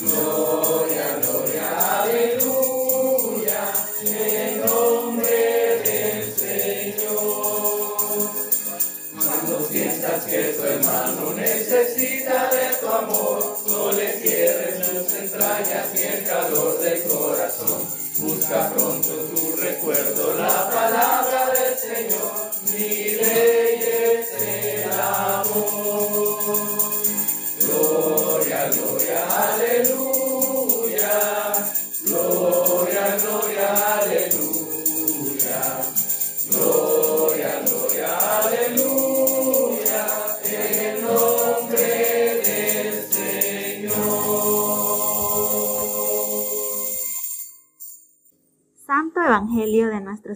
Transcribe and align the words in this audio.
gloria, 0.00 1.06
gloria, 1.20 1.66
aleluya, 2.00 3.62
en 4.02 4.64
nombre 4.64 5.38
del 5.84 6.20
Señor, 6.34 8.30
cuando 9.12 9.68
sientas 9.68 10.24
que 10.24 10.40
tu 10.54 10.62
hermano 10.64 11.34
necesita 11.34 12.48
de 12.48 12.76
tu 12.80 12.88
amor, 12.88 13.58
no 13.68 13.92
le 13.92 14.08
cierres 14.22 14.88
los 14.90 15.12
entrañas, 15.12 15.94
y 15.94 16.02
el 16.02 16.24
calor 16.24 16.80
del 16.80 17.02
corazón, 17.02 17.82
busca 18.20 18.70
pronto 18.70 19.08
tu 19.08 19.56
recuerdo, 19.56 20.34
la 20.38 20.70
palabra. 20.70 21.43
Evangelio 21.94 22.43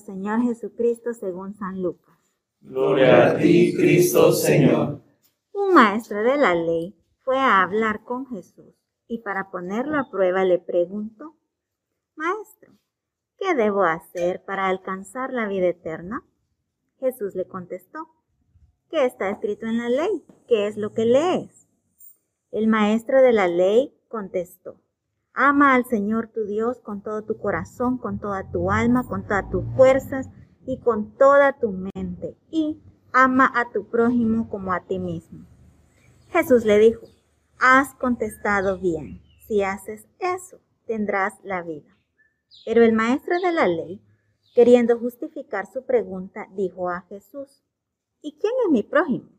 Señor 0.09 0.41
Jesucristo 0.41 1.12
según 1.12 1.55
San 1.55 1.83
Lucas. 1.83 2.16
Gloria 2.62 3.27
a 3.27 3.37
ti, 3.37 3.74
Cristo 3.77 4.32
Señor. 4.32 5.02
Un 5.52 5.74
maestro 5.74 6.23
de 6.23 6.38
la 6.38 6.55
ley 6.55 6.96
fue 7.19 7.37
a 7.37 7.63
hablar 7.63 8.05
con 8.05 8.27
Jesús 8.29 8.74
y 9.07 9.19
para 9.19 9.51
ponerlo 9.51 9.99
a 9.99 10.09
prueba 10.10 10.45
le 10.45 10.60
preguntó, 10.60 11.37
Maestro, 12.16 12.73
¿qué 13.37 13.55
debo 13.55 13.85
hacer 13.85 14.43
para 14.47 14.69
alcanzar 14.69 15.30
la 15.35 15.47
vida 15.47 15.66
eterna? 15.66 16.25
Jesús 17.01 17.35
le 17.35 17.47
contestó, 17.47 18.09
¿qué 18.88 19.04
está 19.04 19.29
escrito 19.29 19.66
en 19.66 19.77
la 19.77 19.91
ley? 19.91 20.25
¿Qué 20.49 20.69
es 20.69 20.79
lo 20.79 20.95
que 20.95 21.04
lees? 21.04 21.69
El 22.51 22.66
maestro 22.66 23.21
de 23.21 23.35
la 23.35 23.47
ley 23.47 23.95
contestó, 24.09 24.80
Ama 25.41 25.77
al 25.77 25.85
Señor 25.85 26.33
tu 26.35 26.47
Dios 26.47 26.81
con 26.81 27.01
todo 27.01 27.23
tu 27.23 27.39
corazón, 27.39 27.97
con 27.97 28.19
toda 28.19 28.51
tu 28.51 28.73
alma, 28.73 29.07
con 29.07 29.23
todas 29.23 29.49
tus 29.51 29.65
fuerzas 29.77 30.29
y 30.67 30.81
con 30.81 31.17
toda 31.17 31.53
tu 31.61 31.71
mente. 31.71 32.37
Y 32.51 32.83
ama 33.13 33.49
a 33.55 33.71
tu 33.71 33.89
prójimo 33.89 34.51
como 34.51 34.73
a 34.73 34.81
ti 34.81 34.99
mismo. 34.99 35.47
Jesús 36.31 36.65
le 36.65 36.81
dijo, 36.81 37.07
has 37.61 37.95
contestado 37.95 38.81
bien. 38.81 39.23
Si 39.47 39.63
haces 39.63 40.09
eso, 40.19 40.59
tendrás 40.89 41.35
la 41.45 41.63
vida. 41.63 41.97
Pero 42.65 42.83
el 42.83 42.93
maestro 42.93 43.39
de 43.41 43.53
la 43.53 43.69
ley, 43.69 44.03
queriendo 44.57 44.99
justificar 44.99 45.73
su 45.73 45.85
pregunta, 45.87 46.49
dijo 46.57 46.91
a 46.91 47.03
Jesús, 47.03 47.63
¿y 48.23 48.37
quién 48.41 48.55
es 48.66 48.73
mi 48.73 48.83
prójimo? 48.83 49.31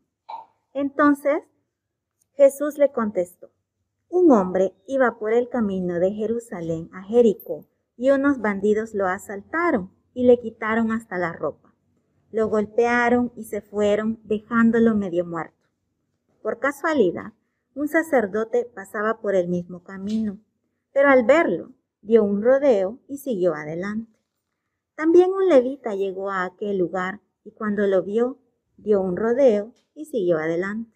Entonces 0.72 1.42
Jesús 2.36 2.78
le 2.78 2.90
contestó, 2.90 3.50
un 4.10 4.32
hombre 4.32 4.74
iba 4.86 5.18
por 5.18 5.32
el 5.32 5.48
camino 5.48 6.00
de 6.00 6.10
Jerusalén 6.10 6.90
a 6.92 7.02
Jericó 7.04 7.64
y 7.96 8.10
unos 8.10 8.40
bandidos 8.40 8.92
lo 8.92 9.06
asaltaron 9.06 9.92
y 10.12 10.24
le 10.24 10.40
quitaron 10.40 10.90
hasta 10.90 11.16
la 11.16 11.32
ropa. 11.32 11.72
Lo 12.32 12.48
golpearon 12.48 13.32
y 13.36 13.44
se 13.44 13.60
fueron 13.60 14.20
dejándolo 14.24 14.96
medio 14.96 15.24
muerto. 15.24 15.68
Por 16.42 16.58
casualidad, 16.58 17.34
un 17.74 17.86
sacerdote 17.86 18.68
pasaba 18.74 19.20
por 19.20 19.36
el 19.36 19.48
mismo 19.48 19.84
camino, 19.84 20.38
pero 20.92 21.08
al 21.08 21.24
verlo 21.24 21.72
dio 22.02 22.24
un 22.24 22.42
rodeo 22.42 22.98
y 23.06 23.18
siguió 23.18 23.54
adelante. 23.54 24.18
También 24.96 25.30
un 25.32 25.48
levita 25.48 25.94
llegó 25.94 26.30
a 26.30 26.44
aquel 26.44 26.78
lugar 26.78 27.20
y 27.44 27.52
cuando 27.52 27.86
lo 27.86 28.02
vio 28.02 28.38
dio 28.76 29.00
un 29.00 29.16
rodeo 29.16 29.72
y 29.94 30.06
siguió 30.06 30.38
adelante. 30.38 30.90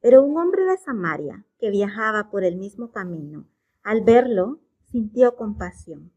Pero 0.00 0.24
un 0.24 0.36
hombre 0.36 0.64
de 0.64 0.76
Samaria, 0.78 1.44
que 1.62 1.70
viajaba 1.70 2.28
por 2.28 2.42
el 2.42 2.56
mismo 2.56 2.90
camino, 2.90 3.46
al 3.84 4.00
verlo, 4.00 4.58
sintió 4.90 5.36
compasión. 5.36 6.10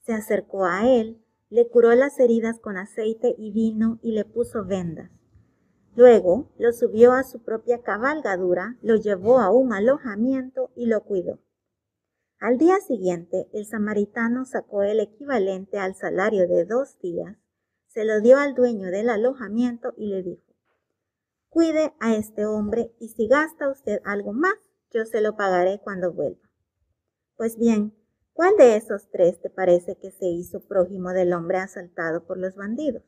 Se 0.00 0.12
acercó 0.12 0.64
a 0.64 0.84
él, 0.84 1.24
le 1.48 1.68
curó 1.68 1.94
las 1.94 2.18
heridas 2.18 2.58
con 2.58 2.76
aceite 2.76 3.36
y 3.38 3.52
vino 3.52 4.00
y 4.02 4.10
le 4.10 4.24
puso 4.24 4.64
vendas. 4.64 5.12
Luego 5.94 6.50
lo 6.58 6.72
subió 6.72 7.12
a 7.12 7.22
su 7.22 7.38
propia 7.38 7.82
cabalgadura, 7.82 8.78
lo 8.82 8.96
llevó 8.96 9.38
a 9.38 9.50
un 9.50 9.72
alojamiento 9.72 10.72
y 10.74 10.86
lo 10.86 11.04
cuidó. 11.04 11.38
Al 12.40 12.58
día 12.58 12.80
siguiente, 12.80 13.48
el 13.52 13.66
samaritano 13.66 14.44
sacó 14.44 14.82
el 14.82 14.98
equivalente 14.98 15.78
al 15.78 15.94
salario 15.94 16.48
de 16.48 16.64
dos 16.64 16.98
días, 16.98 17.36
se 17.86 18.04
lo 18.04 18.20
dio 18.20 18.38
al 18.38 18.56
dueño 18.56 18.90
del 18.90 19.08
alojamiento 19.08 19.94
y 19.96 20.08
le 20.08 20.24
dijo, 20.24 20.52
Cuide 21.48 21.94
a 22.00 22.16
este 22.16 22.44
hombre 22.44 22.92
y 22.98 23.10
si 23.10 23.28
gasta 23.28 23.70
usted 23.70 24.00
algo 24.04 24.32
más, 24.32 24.54
yo 24.90 25.04
se 25.04 25.20
lo 25.20 25.36
pagaré 25.36 25.80
cuando 25.82 26.12
vuelva. 26.12 26.50
Pues 27.36 27.56
bien, 27.56 27.94
¿cuál 28.32 28.56
de 28.58 28.76
esos 28.76 29.08
tres 29.10 29.40
te 29.40 29.50
parece 29.50 29.96
que 29.96 30.10
se 30.10 30.26
hizo 30.26 30.60
prójimo 30.60 31.10
del 31.10 31.32
hombre 31.32 31.58
asaltado 31.58 32.26
por 32.26 32.38
los 32.38 32.54
bandidos? 32.54 33.02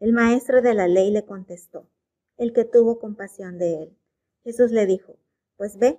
El 0.00 0.12
maestro 0.12 0.62
de 0.62 0.74
la 0.74 0.88
ley 0.88 1.10
le 1.10 1.24
contestó, 1.24 1.88
el 2.36 2.52
que 2.52 2.64
tuvo 2.64 2.98
compasión 2.98 3.58
de 3.58 3.82
él. 3.82 3.98
Jesús 4.44 4.70
le 4.70 4.86
dijo, 4.86 5.16
pues 5.56 5.78
ve 5.78 5.98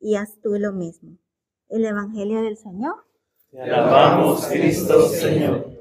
y 0.00 0.16
haz 0.16 0.40
tú 0.42 0.54
lo 0.58 0.72
mismo. 0.72 1.18
El 1.68 1.84
Evangelio 1.84 2.42
del 2.42 2.56
Señor. 2.56 3.04
Te 3.50 3.60
alabamos, 3.60 4.46
Cristo 4.46 5.08
Señor. 5.08 5.77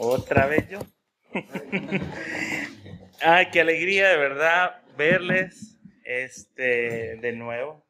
Otra 0.00 0.46
vez 0.46 0.68
yo. 0.68 0.78
Ay, 3.20 3.46
qué 3.50 3.60
alegría 3.60 4.08
de 4.08 4.16
verdad 4.16 4.80
verles 4.96 5.76
este 6.04 7.16
de 7.16 7.32
nuevo. 7.32 7.84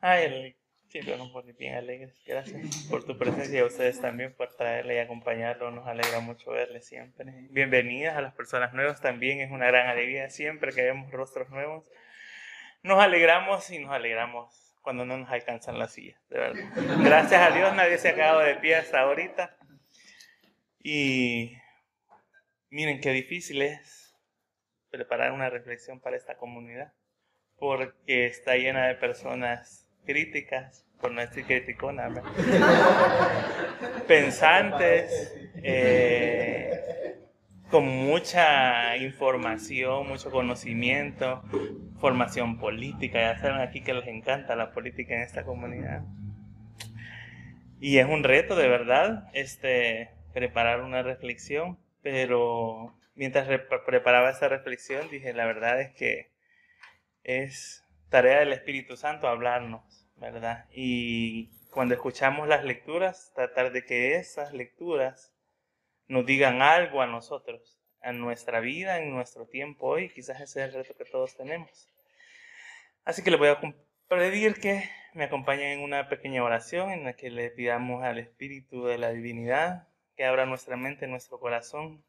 Ay, 0.00 0.54
siempre 0.86 1.16
nos 1.16 1.30
pone 1.30 1.52
bien 1.54 1.74
alegres. 1.74 2.14
Gracias 2.24 2.86
por 2.88 3.02
tu 3.04 3.18
presencia 3.18 3.58
y 3.58 3.62
a 3.62 3.64
ustedes 3.64 4.00
también 4.00 4.34
por 4.34 4.54
traerle 4.54 4.94
y 4.94 4.98
acompañarlo. 4.98 5.72
Nos 5.72 5.88
alegra 5.88 6.20
mucho 6.20 6.52
verles 6.52 6.86
siempre. 6.86 7.24
Bienvenidas 7.50 8.16
a 8.16 8.20
las 8.20 8.32
personas 8.32 8.72
nuevas 8.72 9.00
también. 9.00 9.40
Es 9.40 9.50
una 9.50 9.66
gran 9.66 9.88
alegría 9.88 10.30
siempre 10.30 10.72
que 10.72 10.82
vemos 10.82 11.10
rostros 11.10 11.50
nuevos. 11.50 11.90
Nos 12.84 13.00
alegramos 13.00 13.68
y 13.70 13.80
nos 13.80 13.90
alegramos 13.90 14.76
cuando 14.80 15.04
no 15.04 15.16
nos 15.16 15.30
alcanzan 15.30 15.78
las 15.80 15.92
sillas, 15.92 16.20
de 16.28 16.38
verdad. 16.38 16.64
Gracias 17.02 17.40
a 17.40 17.50
Dios 17.50 17.74
nadie 17.74 17.98
se 17.98 18.10
ha 18.10 18.14
quedado 18.14 18.38
de 18.40 18.54
pie 18.54 18.76
hasta 18.76 19.00
ahorita. 19.00 19.56
Y 20.82 21.56
miren 22.70 23.00
qué 23.00 23.12
difícil 23.12 23.62
es 23.62 24.16
preparar 24.90 25.32
una 25.32 25.48
reflexión 25.48 26.00
para 26.00 26.16
esta 26.16 26.36
comunidad, 26.36 26.92
porque 27.56 28.26
está 28.26 28.56
llena 28.56 28.88
de 28.88 28.94
personas 28.96 29.88
críticas, 30.04 30.86
por 31.00 31.12
no 31.12 31.20
decir 31.20 31.44
criticonas, 31.44 32.20
pensantes, 34.08 35.34
eh, 35.62 37.18
con 37.70 37.86
mucha 37.86 38.96
información, 38.96 40.06
mucho 40.06 40.30
conocimiento, 40.30 41.42
formación 42.00 42.58
política. 42.58 43.20
Ya 43.20 43.38
saben 43.38 43.60
aquí 43.60 43.82
que 43.82 43.94
les 43.94 44.06
encanta 44.08 44.56
la 44.56 44.72
política 44.72 45.14
en 45.14 45.22
esta 45.22 45.44
comunidad. 45.44 46.02
Y 47.80 47.98
es 47.98 48.06
un 48.06 48.24
reto, 48.24 48.56
de 48.56 48.68
verdad, 48.68 49.30
este, 49.32 50.10
preparar 50.32 50.80
una 50.80 51.02
reflexión, 51.02 51.78
pero 52.02 52.94
mientras 53.14 53.48
preparaba 53.86 54.30
esa 54.30 54.48
reflexión 54.48 55.08
dije, 55.10 55.32
la 55.32 55.46
verdad 55.46 55.80
es 55.80 55.94
que 55.94 56.32
es 57.22 57.84
tarea 58.08 58.40
del 58.40 58.52
Espíritu 58.52 58.96
Santo 58.96 59.28
hablarnos, 59.28 60.06
¿verdad? 60.16 60.66
Y 60.72 61.50
cuando 61.70 61.94
escuchamos 61.94 62.48
las 62.48 62.64
lecturas, 62.64 63.32
tratar 63.34 63.72
de 63.72 63.84
que 63.84 64.16
esas 64.16 64.52
lecturas 64.52 65.32
nos 66.08 66.26
digan 66.26 66.60
algo 66.60 67.00
a 67.00 67.06
nosotros, 67.06 67.78
a 68.02 68.12
nuestra 68.12 68.60
vida, 68.60 68.98
en 68.98 69.10
nuestro 69.10 69.46
tiempo 69.46 69.86
hoy. 69.86 70.10
Quizás 70.10 70.40
ese 70.40 70.62
es 70.62 70.68
el 70.68 70.74
reto 70.74 70.94
que 70.96 71.04
todos 71.04 71.36
tenemos. 71.36 71.88
Así 73.04 73.22
que 73.22 73.30
le 73.30 73.38
voy 73.38 73.48
a 73.48 73.60
pedir 74.08 74.60
que 74.60 74.88
me 75.14 75.24
acompañen 75.24 75.78
en 75.78 75.80
una 75.80 76.08
pequeña 76.08 76.44
oración 76.44 76.90
en 76.90 77.04
la 77.04 77.14
que 77.14 77.30
le 77.30 77.50
pidamos 77.50 78.04
al 78.04 78.18
Espíritu 78.18 78.84
de 78.84 78.98
la 78.98 79.10
Divinidad 79.10 79.88
que 80.16 80.24
abra 80.24 80.46
nuestra 80.46 80.76
mente, 80.76 81.06
nuestro 81.06 81.38
corazón 81.38 82.04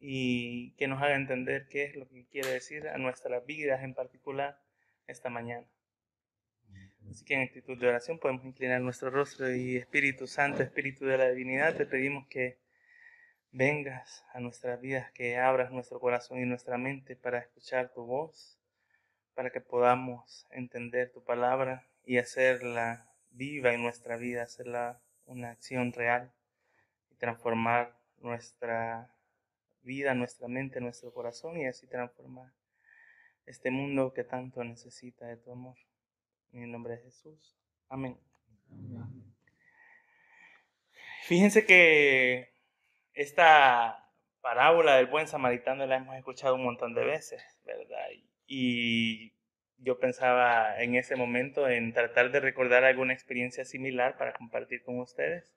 y 0.00 0.72
que 0.72 0.86
nos 0.86 1.02
haga 1.02 1.16
entender 1.16 1.68
qué 1.68 1.84
es 1.84 1.96
lo 1.96 2.08
que 2.08 2.26
quiere 2.26 2.50
decir 2.50 2.88
a 2.88 2.98
nuestras 2.98 3.44
vidas 3.46 3.82
en 3.82 3.94
particular 3.94 4.60
esta 5.06 5.28
mañana. 5.28 5.66
Así 7.10 7.24
que 7.24 7.34
en 7.34 7.42
actitud 7.42 7.78
de 7.78 7.88
oración 7.88 8.18
podemos 8.18 8.44
inclinar 8.44 8.80
nuestro 8.82 9.10
rostro 9.10 9.52
y 9.54 9.76
Espíritu 9.76 10.26
Santo, 10.26 10.62
Espíritu 10.62 11.06
de 11.06 11.16
la 11.16 11.30
Divinidad, 11.30 11.74
te 11.74 11.86
pedimos 11.86 12.26
que 12.28 12.58
vengas 13.50 14.26
a 14.34 14.40
nuestras 14.40 14.78
vidas, 14.80 15.10
que 15.12 15.38
abras 15.38 15.72
nuestro 15.72 16.00
corazón 16.00 16.38
y 16.38 16.44
nuestra 16.44 16.76
mente 16.76 17.16
para 17.16 17.38
escuchar 17.38 17.92
tu 17.94 18.04
voz, 18.04 18.60
para 19.34 19.50
que 19.50 19.62
podamos 19.62 20.46
entender 20.50 21.10
tu 21.10 21.24
palabra 21.24 21.88
y 22.04 22.18
hacerla 22.18 23.10
viva 23.30 23.72
en 23.72 23.82
nuestra 23.82 24.18
vida, 24.18 24.42
hacerla 24.42 25.00
una 25.24 25.50
acción 25.50 25.92
real 25.92 26.32
transformar 27.18 27.96
nuestra 28.20 29.10
vida, 29.82 30.14
nuestra 30.14 30.48
mente, 30.48 30.80
nuestro 30.80 31.12
corazón 31.12 31.58
y 31.58 31.66
así 31.66 31.86
transformar 31.86 32.52
este 33.46 33.70
mundo 33.70 34.12
que 34.12 34.24
tanto 34.24 34.62
necesita 34.64 35.26
de 35.26 35.36
tu 35.36 35.52
amor. 35.52 35.76
En 36.52 36.62
el 36.62 36.72
nombre 36.72 36.96
de 36.96 37.02
Jesús. 37.02 37.58
Amén. 37.88 38.18
Fíjense 41.24 41.66
que 41.66 42.54
esta 43.12 44.12
parábola 44.40 44.96
del 44.96 45.06
buen 45.06 45.26
samaritano 45.26 45.86
la 45.86 45.96
hemos 45.96 46.16
escuchado 46.16 46.54
un 46.54 46.64
montón 46.64 46.94
de 46.94 47.04
veces, 47.04 47.42
¿verdad? 47.64 48.06
Y 48.46 49.34
yo 49.76 49.98
pensaba 49.98 50.80
en 50.82 50.94
ese 50.94 51.16
momento 51.16 51.68
en 51.68 51.92
tratar 51.92 52.30
de 52.30 52.40
recordar 52.40 52.84
alguna 52.84 53.12
experiencia 53.12 53.64
similar 53.64 54.16
para 54.16 54.32
compartir 54.32 54.82
con 54.82 55.00
ustedes 55.00 55.52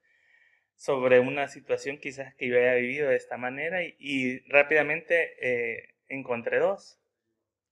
sobre 0.82 1.20
una 1.20 1.48
situación 1.48 2.00
quizás 2.00 2.34
que 2.34 2.48
yo 2.48 2.58
haya 2.58 2.74
vivido 2.74 3.10
de 3.10 3.16
esta 3.16 3.38
manera 3.38 3.84
y, 3.84 4.40
rápidamente 4.50 5.36
eh, 5.40 5.94
encontré 6.08 6.58
dos. 6.58 6.98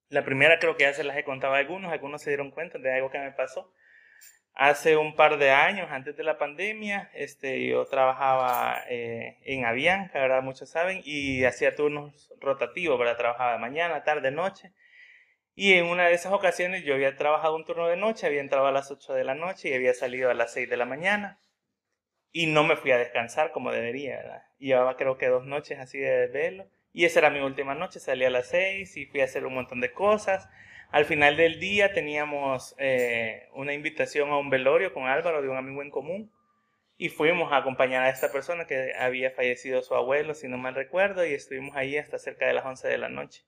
La 0.09 0.23
primera 0.23 0.59
creo 0.59 0.77
que 0.77 0.83
ya 0.83 0.94
se 0.94 1.03
las 1.03 1.17
he 1.17 1.23
contado 1.23 1.56
a 1.56 1.57
algunos, 1.57 1.91
algunos 1.91 2.21
se 2.21 2.29
dieron 2.29 2.51
cuenta 2.51 2.77
de 2.77 2.94
algo 2.94 3.09
que 3.09 3.17
me 3.17 3.31
pasó. 3.31 3.73
Hace 4.53 4.95
un 4.95 5.15
par 5.15 5.39
de 5.39 5.50
años, 5.50 5.88
antes 5.89 6.17
de 6.17 6.23
la 6.23 6.38
pandemia, 6.38 7.09
este, 7.15 7.67
yo 7.67 7.83
trabajaba 7.88 8.83
eh, 8.89 9.39
en 9.41 9.65
Avianca, 9.65 10.19
¿verdad? 10.19 10.44
Muchos 10.44 10.69
saben, 10.69 11.01
y 11.03 11.45
hacía 11.45 11.75
turnos 11.75 12.31
rotativos, 12.39 13.00
¿verdad? 13.00 13.17
Trabajaba 13.17 13.57
mañana, 13.57 14.03
tarde, 14.03 14.29
noche. 14.29 14.71
Y 15.56 15.73
en 15.73 15.88
una 15.88 16.06
de 16.06 16.13
esas 16.13 16.31
ocasiones 16.31 16.83
yo 16.83 16.94
había 16.94 17.17
trabajado 17.17 17.56
un 17.56 17.65
turno 17.65 17.88
de 17.88 17.97
noche, 17.97 18.27
había 18.27 18.41
entrado 18.41 18.67
a 18.67 18.71
las 18.71 18.91
8 18.91 19.13
de 19.13 19.23
la 19.23 19.33
noche 19.33 19.69
y 19.69 19.73
había 19.73 19.95
salido 19.95 20.29
a 20.29 20.35
las 20.35 20.53
6 20.53 20.69
de 20.69 20.77
la 20.77 20.85
mañana. 20.85 21.39
Y 22.31 22.48
no 22.48 22.64
me 22.64 22.76
fui 22.76 22.92
a 22.92 22.98
descansar 22.98 23.52
como 23.52 23.72
debería, 23.72 24.18
¿verdad? 24.18 24.44
Llevaba 24.60 24.98
creo 24.98 25.18
que 25.18 25.28
dos 25.28 25.46
noches 25.46 25.80
así 25.80 25.98
de 25.98 26.28
velo. 26.28 26.68
Y 26.92 27.06
esa 27.06 27.20
era 27.20 27.30
mi 27.30 27.40
última 27.40 27.76
noche, 27.76 28.00
salí 28.00 28.26
a 28.26 28.30
las 28.30 28.50
6 28.50 28.98
y 28.98 29.06
fui 29.06 29.22
a 29.22 29.26
hacer 29.26 29.46
un 29.46 29.56
montón 29.56 29.81
de 29.81 29.92
cosas. 29.92 30.50
Al 30.92 31.06
final 31.06 31.38
del 31.38 31.60
día 31.60 31.94
teníamos 31.94 32.76
eh, 32.80 33.48
una 33.54 33.74
invitación 33.74 34.30
a 34.30 34.38
un 34.38 34.50
velorio 34.50 34.94
con 34.94 35.06
Álvaro 35.06 35.42
de 35.42 35.50
un 35.50 35.58
amigo 35.58 35.84
en 35.84 35.92
común 35.92 36.31
y 36.98 37.10
fuimos 37.10 37.54
a 37.54 37.58
acompañar 37.58 38.04
a 38.04 38.10
esta 38.10 38.31
persona 38.31 38.66
que 38.66 38.94
había 38.98 39.31
fallecido 39.31 39.81
su 39.84 39.96
abuelo, 39.96 40.34
si 40.34 40.48
no 40.48 40.58
mal 40.58 40.76
recuerdo, 40.76 41.26
y 41.26 41.34
estuvimos 41.34 41.76
ahí 41.78 41.98
hasta 41.98 42.18
cerca 42.18 42.48
de 42.48 42.54
las 42.54 42.66
11 42.66 42.88
de 42.88 42.98
la 42.98 43.08
noche. 43.08 43.44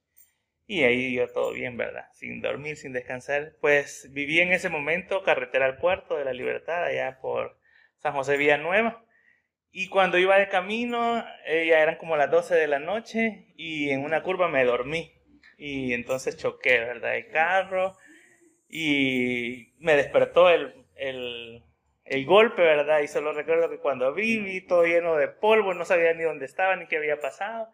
Y 0.67 0.83
ahí 0.83 1.09
dio 1.09 1.27
todo 1.27 1.51
bien, 1.51 1.75
¿verdad? 1.75 2.05
Sin 2.13 2.39
dormir, 2.41 2.77
sin 2.77 2.93
descansar. 2.93 3.57
Pues 3.59 4.07
viví 4.11 4.39
en 4.39 4.53
ese 4.53 4.69
momento 4.69 5.23
carretera 5.23 5.65
al 5.65 5.77
puerto 5.79 6.15
de 6.15 6.23
la 6.23 6.31
Libertad, 6.31 6.85
allá 6.85 7.19
por 7.19 7.57
San 8.01 8.13
José 8.13 8.37
Villanueva. 8.37 9.03
Y 9.71 9.87
cuando 9.87 10.17
iba 10.17 10.37
de 10.37 10.49
camino, 10.49 11.25
eh, 11.45 11.67
ya 11.67 11.79
eran 11.79 11.95
como 11.95 12.17
las 12.17 12.29
12 12.29 12.55
de 12.55 12.67
la 12.67 12.79
noche 12.79 13.53
y 13.55 13.89
en 13.89 14.03
una 14.03 14.21
curva 14.21 14.49
me 14.49 14.65
dormí 14.65 15.13
y 15.57 15.93
entonces 15.93 16.37
choqué, 16.37 16.79
¿verdad? 16.79 17.15
El 17.15 17.29
carro 17.29 17.95
y 18.67 19.73
me 19.79 19.95
despertó 19.95 20.49
el, 20.49 20.87
el, 20.95 21.63
el, 22.03 22.25
golpe, 22.25 22.63
¿verdad? 22.63 23.01
Y 23.01 23.07
solo 23.07 23.31
recuerdo 23.31 23.69
que 23.69 23.77
cuando 23.77 24.13
vi, 24.13 24.39
vi 24.39 24.65
todo 24.65 24.85
lleno 24.85 25.15
de 25.15 25.27
polvo, 25.27 25.73
no 25.73 25.85
sabía 25.85 26.13
ni 26.13 26.23
dónde 26.23 26.45
estaba 26.45 26.75
ni 26.75 26.87
qué 26.87 26.97
había 26.97 27.19
pasado. 27.19 27.69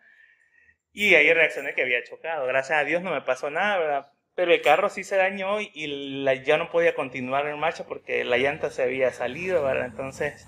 Y 0.92 1.16
ahí 1.16 1.32
reaccioné 1.34 1.74
que 1.74 1.84
había 1.84 2.04
chocado. 2.04 2.46
Gracias 2.46 2.78
a 2.78 2.84
Dios 2.84 3.02
no 3.02 3.12
me 3.12 3.22
pasó 3.22 3.50
nada, 3.50 3.78
¿verdad? 3.78 4.12
Pero 4.38 4.54
el 4.54 4.62
carro 4.62 4.88
sí 4.90 5.04
se 5.04 5.16
dañó 5.16 5.60
y 5.60 6.24
ya 6.46 6.60
no 6.60 6.70
podía 6.70 6.94
continuar 6.94 7.48
en 7.48 7.58
marcha 7.58 7.88
porque 7.88 8.24
la 8.24 8.38
llanta 8.38 8.70
se 8.70 8.84
había 8.84 9.12
salido, 9.12 9.64
¿verdad? 9.64 9.88
Entonces 9.88 10.46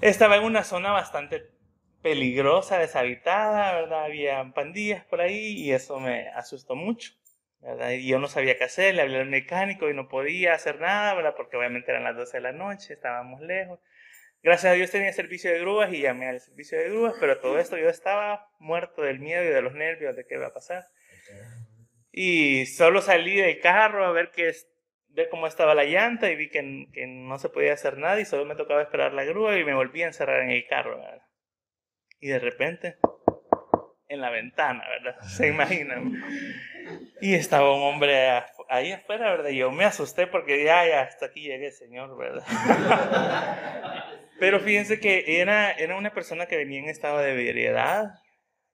estaba 0.00 0.34
en 0.34 0.42
una 0.42 0.64
zona 0.64 0.90
bastante 0.90 1.52
peligrosa, 2.02 2.80
deshabitada, 2.80 3.76
¿verdad? 3.76 4.02
Había 4.02 4.52
pandillas 4.52 5.04
por 5.04 5.20
ahí 5.20 5.52
y 5.52 5.70
eso 5.70 6.00
me 6.00 6.30
asustó 6.30 6.74
mucho, 6.74 7.12
¿verdad? 7.60 7.92
Y 7.92 8.08
yo 8.08 8.18
no 8.18 8.26
sabía 8.26 8.58
qué 8.58 8.64
hacer, 8.64 8.96
le 8.96 9.02
hablé 9.02 9.20
al 9.20 9.26
mecánico 9.26 9.88
y 9.88 9.94
no 9.94 10.08
podía 10.08 10.54
hacer 10.54 10.80
nada, 10.80 11.14
¿verdad? 11.14 11.34
Porque 11.36 11.56
obviamente 11.56 11.92
eran 11.92 12.02
las 12.02 12.16
12 12.16 12.38
de 12.38 12.42
la 12.42 12.52
noche, 12.52 12.94
estábamos 12.94 13.40
lejos. 13.40 13.78
Gracias 14.42 14.72
a 14.72 14.74
Dios 14.74 14.90
tenía 14.90 15.12
servicio 15.12 15.52
de 15.52 15.60
grúas 15.60 15.92
y 15.92 16.00
llamé 16.00 16.26
al 16.28 16.40
servicio 16.40 16.76
de 16.76 16.88
grúas, 16.88 17.14
pero 17.20 17.38
todo 17.38 17.56
esto 17.60 17.78
yo 17.78 17.88
estaba 17.88 18.50
muerto 18.58 19.02
del 19.02 19.20
miedo 19.20 19.44
y 19.44 19.48
de 19.50 19.62
los 19.62 19.74
nervios 19.74 20.16
de 20.16 20.26
qué 20.26 20.34
iba 20.34 20.48
a 20.48 20.52
pasar. 20.52 20.88
Y 22.16 22.66
solo 22.66 23.02
salí 23.02 23.34
del 23.34 23.58
carro 23.58 24.06
a 24.06 24.12
ver 24.12 24.30
qué 24.30 24.52
ver 25.08 25.28
cómo 25.30 25.48
estaba 25.48 25.74
la 25.74 25.82
llanta 25.82 26.30
y 26.30 26.36
vi 26.36 26.48
que, 26.48 26.86
que, 26.92 27.08
no 27.08 27.38
se 27.40 27.48
podía 27.48 27.72
hacer 27.72 27.98
nada 27.98 28.20
y 28.20 28.24
solo 28.24 28.44
me 28.44 28.54
tocaba 28.54 28.82
esperar 28.82 29.12
la 29.12 29.24
grúa 29.24 29.58
y 29.58 29.64
me 29.64 29.74
volví 29.74 30.04
a 30.04 30.06
encerrar 30.06 30.42
en 30.42 30.50
el 30.50 30.64
carro. 30.68 31.00
Y 32.20 32.28
de 32.28 32.38
repente, 32.38 32.98
en 34.06 34.20
la 34.20 34.30
ventana, 34.30 34.84
¿verdad? 34.88 35.20
Se 35.26 35.48
imaginan. 35.48 36.22
Y 37.20 37.34
estaba 37.34 37.74
un 37.74 37.82
hombre 37.82 38.44
ahí 38.68 38.92
afuera, 38.92 39.30
¿verdad? 39.30 39.50
Y 39.50 39.56
yo 39.56 39.72
me 39.72 39.84
asusté 39.84 40.28
porque 40.28 40.64
ya, 40.64 40.86
ya, 40.86 41.02
hasta 41.02 41.26
aquí 41.26 41.40
llegué, 41.42 41.72
Señor, 41.72 42.16
¿verdad? 42.16 42.44
Pero 44.38 44.60
fíjense 44.60 45.00
que 45.00 45.40
era, 45.40 45.72
era 45.72 45.96
una 45.96 46.14
persona 46.14 46.46
que 46.46 46.58
venía 46.58 46.78
en 46.78 46.88
estado 46.88 47.18
de 47.18 47.32
ebriedad. 47.32 48.20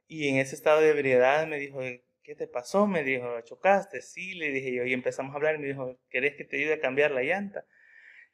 Y 0.07 0.29
en 0.29 0.37
ese 0.37 0.57
estado 0.57 0.83
de 0.83 0.91
ebriedad 0.91 1.47
me 1.47 1.59
dijo, 1.59 1.81
¿qué 2.31 2.37
te 2.37 2.47
pasó? 2.47 2.87
Me 2.87 3.03
dijo, 3.03 3.41
¿chocaste? 3.41 4.03
Sí, 4.03 4.35
le 4.35 4.53
dije 4.53 4.73
yo. 4.73 4.85
Y 4.85 4.93
empezamos 4.93 5.32
a 5.32 5.37
hablar 5.37 5.59
me 5.59 5.67
dijo, 5.67 5.99
¿querés 6.11 6.37
que 6.37 6.44
te 6.44 6.59
ayude 6.59 6.75
a 6.75 6.81
cambiar 6.81 7.11
la 7.11 7.23
llanta? 7.23 7.65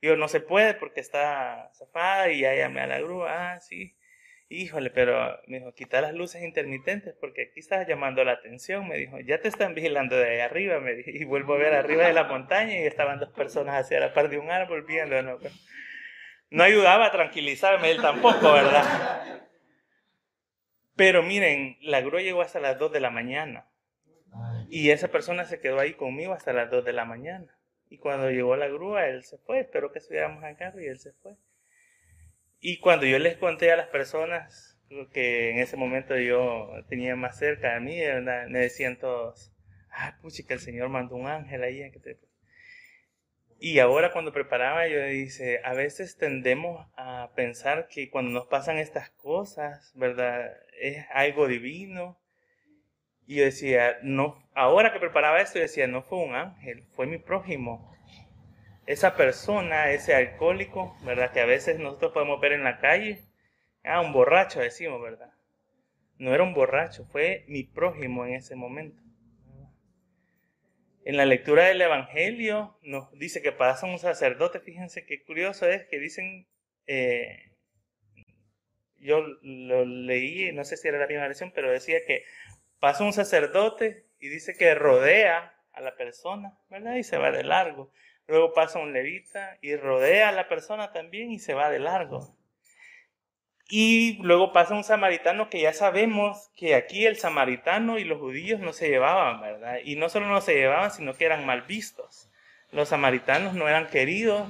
Y 0.03 0.09
yo, 0.09 0.17
no 0.17 0.29
se 0.29 0.41
puede 0.41 0.75
porque 0.75 1.01
está 1.01 1.71
zafada 1.73 2.31
y 2.31 2.41
ya 2.41 2.55
llamé 2.55 2.83
a 2.83 2.87
la 2.87 3.01
grúa. 3.01 3.55
Ah, 3.55 3.61
sí. 3.61 3.97
Híjole, 4.51 4.91
pero 4.91 5.41
me 5.47 5.61
dijo, 5.61 5.73
quita 5.73 6.03
las 6.03 6.13
luces 6.13 6.43
intermitentes 6.43 7.15
porque 7.19 7.49
aquí 7.49 7.61
estás 7.61 7.89
llamando 7.89 8.23
la 8.23 8.33
atención. 8.33 8.87
Me 8.87 8.99
dijo, 8.99 9.19
ya 9.21 9.41
te 9.41 9.49
están 9.49 9.75
vigilando 9.75 10.15
de 10.15 10.29
ahí 10.29 10.41
arriba. 10.41 10.79
Me 10.79 10.95
dijo, 10.95 11.09
y 11.09 11.25
vuelvo 11.25 11.55
a 11.55 11.59
ver 11.59 11.73
arriba 11.73 12.07
de 12.07 12.13
la 12.13 12.25
montaña 12.25 12.79
y 12.79 12.85
estaban 12.85 13.19
dos 13.19 13.31
personas 13.31 13.77
hacia 13.77 13.99
la 13.99 14.13
par 14.13 14.29
de 14.29 14.37
un 14.37 14.51
árbol 14.51 14.83
viendo. 14.83 15.23
No, 15.23 15.39
no 16.51 16.63
ayudaba 16.63 17.07
a 17.07 17.13
tranquilizarme 17.13 17.93
él 17.93 18.03
tampoco, 18.03 18.53
¿verdad? 18.53 19.41
Pero 20.97 21.23
miren, 21.23 21.79
la 21.81 22.03
grúa 22.03 22.21
llegó 22.21 22.43
hasta 22.43 22.61
las 22.61 22.79
2 22.79 22.93
de 22.93 23.01
la 23.01 23.09
mañana. 23.09 23.67
Y 24.69 24.91
esa 24.91 25.09
persona 25.09 25.45
se 25.45 25.61
quedó 25.61 25.79
ahí 25.79 25.95
conmigo 25.95 26.33
hasta 26.33 26.53
las 26.53 26.71
2 26.71 26.85
de 26.85 26.93
la 26.93 27.05
mañana. 27.05 27.57
Y 27.89 27.99
cuando 27.99 28.31
llegó 28.31 28.57
la 28.57 28.69
grúa, 28.69 29.09
él 29.09 29.23
se 29.25 29.39
fue. 29.39 29.61
Espero 29.61 29.93
que 29.93 29.99
estuviéramos 29.99 30.43
en 30.45 30.57
carro 30.57 30.81
y 30.81 30.87
él 30.87 30.99
se 30.99 31.13
fue. 31.13 31.37
Y 32.59 32.81
cuando 32.81 33.07
yo 33.07 33.19
les 33.19 33.37
conté 33.37 33.71
a 33.71 33.77
las 33.77 33.89
personas 33.89 34.79
que 35.13 35.51
en 35.51 35.59
ese 35.59 35.77
momento 35.77 36.17
yo 36.19 36.71
tenía 36.89 37.17
más 37.17 37.39
cerca 37.39 37.75
de 37.75 37.81
mí, 37.81 37.99
me 38.49 38.59
decían 38.59 38.99
todos, 38.99 39.53
ah, 39.91 40.19
puchi, 40.21 40.45
que 40.45 40.55
el 40.55 40.61
Señor 40.61 40.89
mandó 40.89 41.17
un 41.17 41.27
ángel 41.27 41.63
ahí. 41.63 41.83
Y 43.59 43.79
ahora 43.79 44.13
cuando 44.13 44.33
preparaba 44.33 44.87
yo 44.87 45.03
dice, 45.05 45.61
a 45.65 45.73
veces 45.75 46.17
tendemos 46.17 46.87
a 46.97 47.33
pensar 47.35 47.89
que 47.89 48.11
cuando 48.11 48.31
nos 48.31 48.47
pasan 48.47 48.79
estas 48.79 49.11
cosas, 49.11 49.93
¿verdad? 49.95 50.53
Es 50.79 51.07
algo 51.13 51.49
divino. 51.49 52.19
Y 53.27 53.37
yo 53.37 53.45
decía, 53.45 53.99
no, 54.03 54.43
ahora 54.55 54.93
que 54.93 55.01
preparaba 55.01 55.41
esto, 55.41 55.59
yo 55.59 55.63
decía, 55.63 55.87
no 55.87 56.03
fue 56.03 56.19
un 56.19 56.35
ángel, 56.35 56.85
fue 56.93 57.07
mi 57.07 57.19
prójimo 57.19 57.93
esa 58.87 59.17
persona, 59.17 59.91
ese 59.91 60.15
alcohólico, 60.15 60.97
¿verdad? 61.05 61.33
Que 61.33 61.41
a 61.41 61.47
veces 61.47 61.79
nosotros 61.79 62.13
podemos 62.13 62.41
ver 62.41 62.53
en 62.53 62.63
la 62.65 62.79
calle, 62.79 63.21
ah, 63.85 64.01
un 64.01 64.13
borracho 64.13 64.61
decimos, 64.61 65.03
¿verdad? 65.03 65.33
No 66.19 66.33
era 66.33 66.45
un 66.45 66.55
borracho, 66.55 67.05
fue 67.07 67.45
mi 67.49 67.65
prójimo 67.65 68.25
en 68.25 68.35
ese 68.35 68.55
momento. 68.55 69.03
En 71.05 71.17
la 71.17 71.25
lectura 71.25 71.65
del 71.65 71.81
Evangelio 71.81 72.79
nos 72.83 73.13
dice 73.19 73.43
que 73.43 73.53
pasa 73.53 73.87
un 73.87 73.99
sacerdote, 73.99 74.61
fíjense 74.61 75.05
qué 75.05 75.23
curioso 75.23 75.69
es 75.69 75.85
que 75.89 76.01
dicen, 76.01 76.47
eh, 76.87 77.53
yo 78.99 79.21
lo 79.43 79.85
leí, 79.85 80.53
no 80.53 80.65
sé 80.65 80.77
si 80.77 80.89
era 80.89 80.99
la 80.99 81.07
misma 81.07 81.23
versión, 81.23 81.53
pero 81.55 81.71
decía 81.71 81.99
que 82.07 82.25
pasa 82.81 83.05
un 83.05 83.13
sacerdote 83.13 84.07
y 84.21 84.29
dice 84.29 84.57
que 84.57 84.75
rodea 84.75 85.55
a 85.73 85.81
la 85.81 85.97
persona, 85.97 86.57
¿verdad? 86.71 86.97
Y 86.97 87.05
se 87.05 87.19
va 87.19 87.31
de 87.31 87.45
largo. 87.45 87.91
Luego 88.27 88.53
pasa 88.55 88.79
un 88.79 88.93
levita 88.93 89.59
y 89.61 89.77
rodea 89.77 90.31
a 90.31 90.33
la 90.33 90.49
persona 90.49 90.93
también 90.93 91.31
y 91.31 91.39
se 91.39 91.55
va 91.55 91.71
de 91.71 91.79
largo. 91.79 92.37
Y 93.69 94.23
luego 94.23 94.53
pasa 94.53 94.75
un 94.75 94.85
samaritano 94.85 95.51
que 95.51 95.61
ya 95.61 95.73
sabemos 95.73 96.51
que 96.57 96.75
aquí 96.75 97.05
el 97.05 97.17
samaritano 97.17 97.99
y 97.99 98.05
los 98.05 98.21
judíos 98.21 98.61
no 98.61 98.73
se 98.73 98.89
llevaban, 98.89 99.41
¿verdad? 99.41 99.79
Y 99.85 99.97
no 99.97 100.09
solo 100.09 100.29
no 100.29 100.41
se 100.41 100.55
llevaban, 100.55 100.93
sino 100.93 101.15
que 101.15 101.25
eran 101.25 101.45
mal 101.45 101.63
vistos. 101.63 102.31
Los 102.71 102.91
samaritanos 102.91 103.55
no 103.55 103.69
eran 103.69 103.89
queridos 103.89 104.49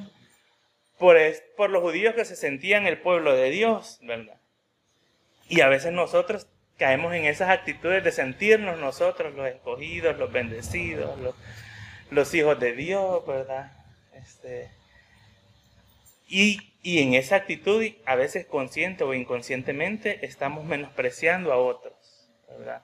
por, 0.99 1.71
los 1.71 1.83
judíos 1.83 2.15
que 2.15 2.25
se 2.25 2.37
sentían 2.37 2.87
el 2.87 3.01
pueblo 3.01 3.35
de 3.35 3.51
Dios, 3.51 3.99
¿verdad? 4.03 4.39
Y 5.49 5.61
a 5.61 5.69
veces 5.69 5.93
nosotros 5.93 6.49
caemos 6.79 7.15
en 7.15 7.25
esas 7.25 7.51
actitudes 7.51 8.05
de 8.05 8.13
sentirnos 8.13 8.79
nosotros 8.79 9.35
los 9.35 9.47
escogidos, 9.49 10.19
los 10.19 10.33
bendecidos, 10.33 11.19
los, 12.11 12.35
hijos 12.35 12.59
de 12.61 12.73
Dios, 12.73 13.27
¿verdad? 13.27 13.73
Este, 14.13 14.71
y, 16.29 16.75
y, 16.83 17.03
en 17.03 17.15
esa 17.15 17.37
actitud, 17.37 17.85
a 18.05 18.15
veces 18.15 18.47
consciente 18.47 19.05
o 19.05 19.15
inconscientemente, 19.15 20.25
estamos 20.27 20.65
menospreciando 20.65 21.53
a 21.53 21.57
otros, 21.57 22.29
¿verdad? 22.49 22.83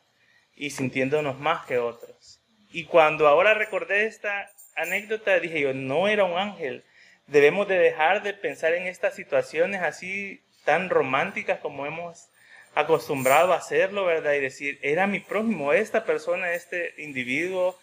Y 0.55 0.71
sintiéndonos 0.71 1.39
más 1.39 1.67
que 1.67 1.79
otros. 1.79 2.41
Y 2.71 2.85
cuando 2.85 3.29
ahora 3.29 3.55
recordé 3.55 4.07
esta 4.07 4.51
anécdota, 4.77 5.39
dije 5.39 5.61
yo, 5.61 5.75
no 5.75 6.09
era 6.09 6.25
un 6.25 6.39
ángel. 6.39 6.85
Debemos 7.27 7.69
de 7.69 7.79
dejar 7.79 8.23
de 8.23 8.33
pensar 8.33 8.75
en 8.75 8.87
estas 8.87 9.15
situaciones 9.15 9.83
así 9.83 10.43
tan 10.65 10.89
románticas 10.89 11.61
como 11.61 11.87
hemos 11.87 12.32
acostumbrado 12.75 13.53
a 13.53 13.57
hacerlo, 13.57 14.05
¿verdad? 14.07 14.33
Y 14.35 14.41
decir, 14.41 14.79
era 14.83 15.07
mi 15.07 15.21
prójimo, 15.21 15.73
esta 15.73 16.05
persona, 16.05 16.53
este 16.53 16.95
individuo 16.99 17.79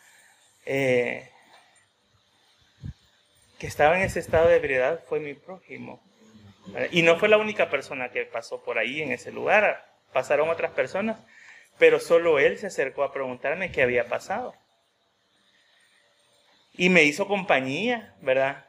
eh, 0.65 1.29
que 3.60 3.67
estaba 3.67 3.98
en 3.98 4.03
ese 4.03 4.19
estado 4.19 4.48
de 4.48 4.55
ebriedad 4.55 5.03
fue 5.08 5.19
mi 5.19 5.34
prójimo. 5.34 6.01
Y 6.91 7.01
no 7.01 7.17
fue 7.17 7.29
la 7.29 7.38
única 7.38 7.69
persona 7.69 8.10
que 8.10 8.25
pasó 8.25 8.63
por 8.63 8.77
ahí 8.77 9.01
en 9.01 9.12
ese 9.12 9.31
lugar, 9.31 9.86
pasaron 10.13 10.50
otras 10.50 10.72
personas, 10.72 11.19
pero 11.79 12.00
solo 12.00 12.38
él 12.38 12.58
se 12.60 12.67
acercó 12.67 13.03
a 13.03 13.12
preguntarme 13.12 13.72
qué 13.72 13.81
había 13.81 14.08
pasado. 14.08 14.53
Y 16.74 16.89
me 16.89 17.03
hizo 17.03 17.27
compañía, 17.27 18.15
¿verdad? 18.22 18.67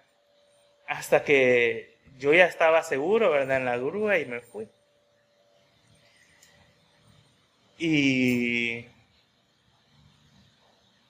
Hasta 0.89 1.25
que 1.25 1.99
yo 2.19 2.33
ya 2.33 2.47
estaba 2.47 2.83
seguro, 2.83 3.31
¿verdad? 3.31 3.59
En 3.59 3.65
la 3.67 3.77
grúa 3.77 4.19
y 4.19 4.25
me 4.25 4.41
fui. 4.41 4.69
Y 7.83 8.85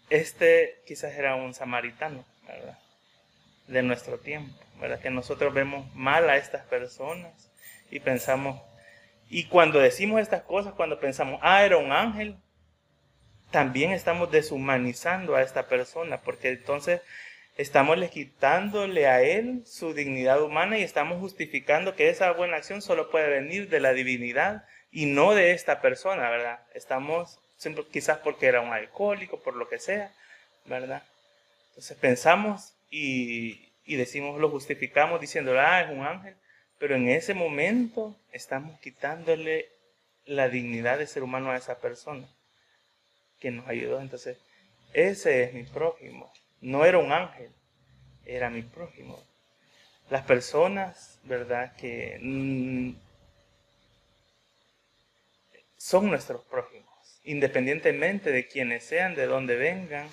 este 0.09 0.81
quizás 0.87 1.13
era 1.15 1.35
un 1.35 1.53
samaritano. 1.53 2.25
De 3.67 3.83
nuestro 3.83 4.19
tiempo, 4.19 4.57
¿verdad? 4.81 5.01
Que 5.01 5.11
nosotros 5.11 5.53
vemos 5.55 5.93
mal 5.95 6.29
a 6.29 6.37
estas 6.37 6.65
personas 6.67 7.51
y 7.91 8.01
pensamos, 8.01 8.61
y 9.29 9.45
cuando 9.45 9.79
decimos 9.79 10.21
estas 10.21 10.43
cosas, 10.43 10.75
cuando 10.75 10.99
pensamos, 10.99 11.39
ah, 11.43 11.65
era 11.65 11.77
un 11.77 11.93
ángel, 11.93 12.37
también 13.53 13.93
estamos 13.93 14.31
deshumanizando 14.33 15.37
a 15.37 15.43
esta 15.43 15.69
persona, 15.69 16.21
porque 16.23 16.49
entonces 16.49 17.01
estamos 17.57 17.97
le 17.97 18.11
quitándole 18.11 19.07
a 19.07 19.23
él 19.23 19.63
su 19.67 19.95
dignidad 19.95 20.43
humana 20.43 20.79
y 20.79 20.83
estamos 20.83 21.21
justificando 21.21 21.95
que 21.95 22.09
esa 22.09 22.33
buena 22.33 22.57
acción 22.57 22.83
solo 22.83 23.11
puede 23.11 23.29
venir 23.29 23.69
de 23.69 23.79
la 23.79 23.93
divinidad 23.93 24.65
y 24.93 25.07
no 25.07 25.35
de 25.35 25.53
esta 25.53 25.81
persona, 25.81 26.29
¿verdad? 26.31 26.61
Estamos, 26.75 27.39
quizás 27.93 28.19
porque 28.19 28.47
era 28.47 28.61
un 28.61 28.73
alcohólico, 28.73 29.41
por 29.41 29.55
lo 29.55 29.69
que 29.69 29.79
sea, 29.79 30.13
¿verdad? 30.65 31.03
Entonces 31.71 31.97
pensamos 31.97 32.75
y, 32.91 33.71
y 33.85 33.97
decimos, 33.97 34.41
lo 34.41 34.51
justificamos 34.51 35.21
diciendo, 35.21 35.59
ah, 35.59 35.83
es 35.83 35.91
un 35.91 36.05
ángel, 36.05 36.35
pero 36.79 36.97
en 36.97 37.09
ese 37.09 37.35
momento 37.35 38.17
estamos 38.33 38.79
quitándole 38.81 39.69
la 40.27 40.49
dignidad 40.49 40.99
de 40.99 41.07
ser 41.07 41.23
humano 41.23 41.51
a 41.51 41.57
esa 41.57 41.79
persona 41.79 42.27
que 43.41 43.51
nos 43.51 43.67
ayudó. 43.69 44.01
Entonces, 44.01 44.39
ese 44.93 45.43
es 45.43 45.55
mi 45.55 45.65
prójimo. 45.65 46.33
No 46.61 46.85
era 46.85 46.99
un 46.99 47.13
ángel, 47.13 47.51
era 48.25 48.51
mi 48.51 48.63
prójimo. 48.63 49.19
Las 50.09 50.25
personas, 50.25 51.19
¿verdad? 51.25 51.75
Que 51.77 52.19
mm, 52.21 52.93
son 55.81 56.11
nuestros 56.11 56.45
prójimos, 56.45 56.87
independientemente 57.25 58.31
de 58.31 58.47
quienes 58.47 58.85
sean, 58.85 59.15
de 59.15 59.25
dónde 59.25 59.57
vengan, 59.57 60.07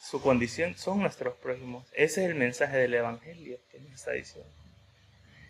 su 0.00 0.22
condición, 0.22 0.78
son 0.78 1.00
nuestros 1.00 1.34
prójimos. 1.38 1.88
Ese 1.94 2.22
es 2.22 2.30
el 2.30 2.36
mensaje 2.36 2.76
del 2.76 2.94
Evangelio 2.94 3.58
que 3.72 3.80
nos 3.80 3.92
está 3.92 4.12
diciendo. 4.12 4.48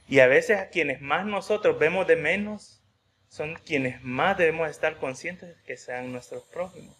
Y 0.08 0.20
a 0.20 0.28
veces 0.28 0.58
a 0.58 0.70
quienes 0.70 1.02
más 1.02 1.26
nosotros 1.26 1.78
vemos 1.78 2.06
de 2.06 2.16
menos, 2.16 2.80
son 3.28 3.56
quienes 3.56 4.02
más 4.02 4.38
debemos 4.38 4.70
estar 4.70 4.96
conscientes 4.96 5.54
de 5.54 5.62
que 5.64 5.76
sean 5.76 6.10
nuestros 6.10 6.42
prójimos. 6.44 6.96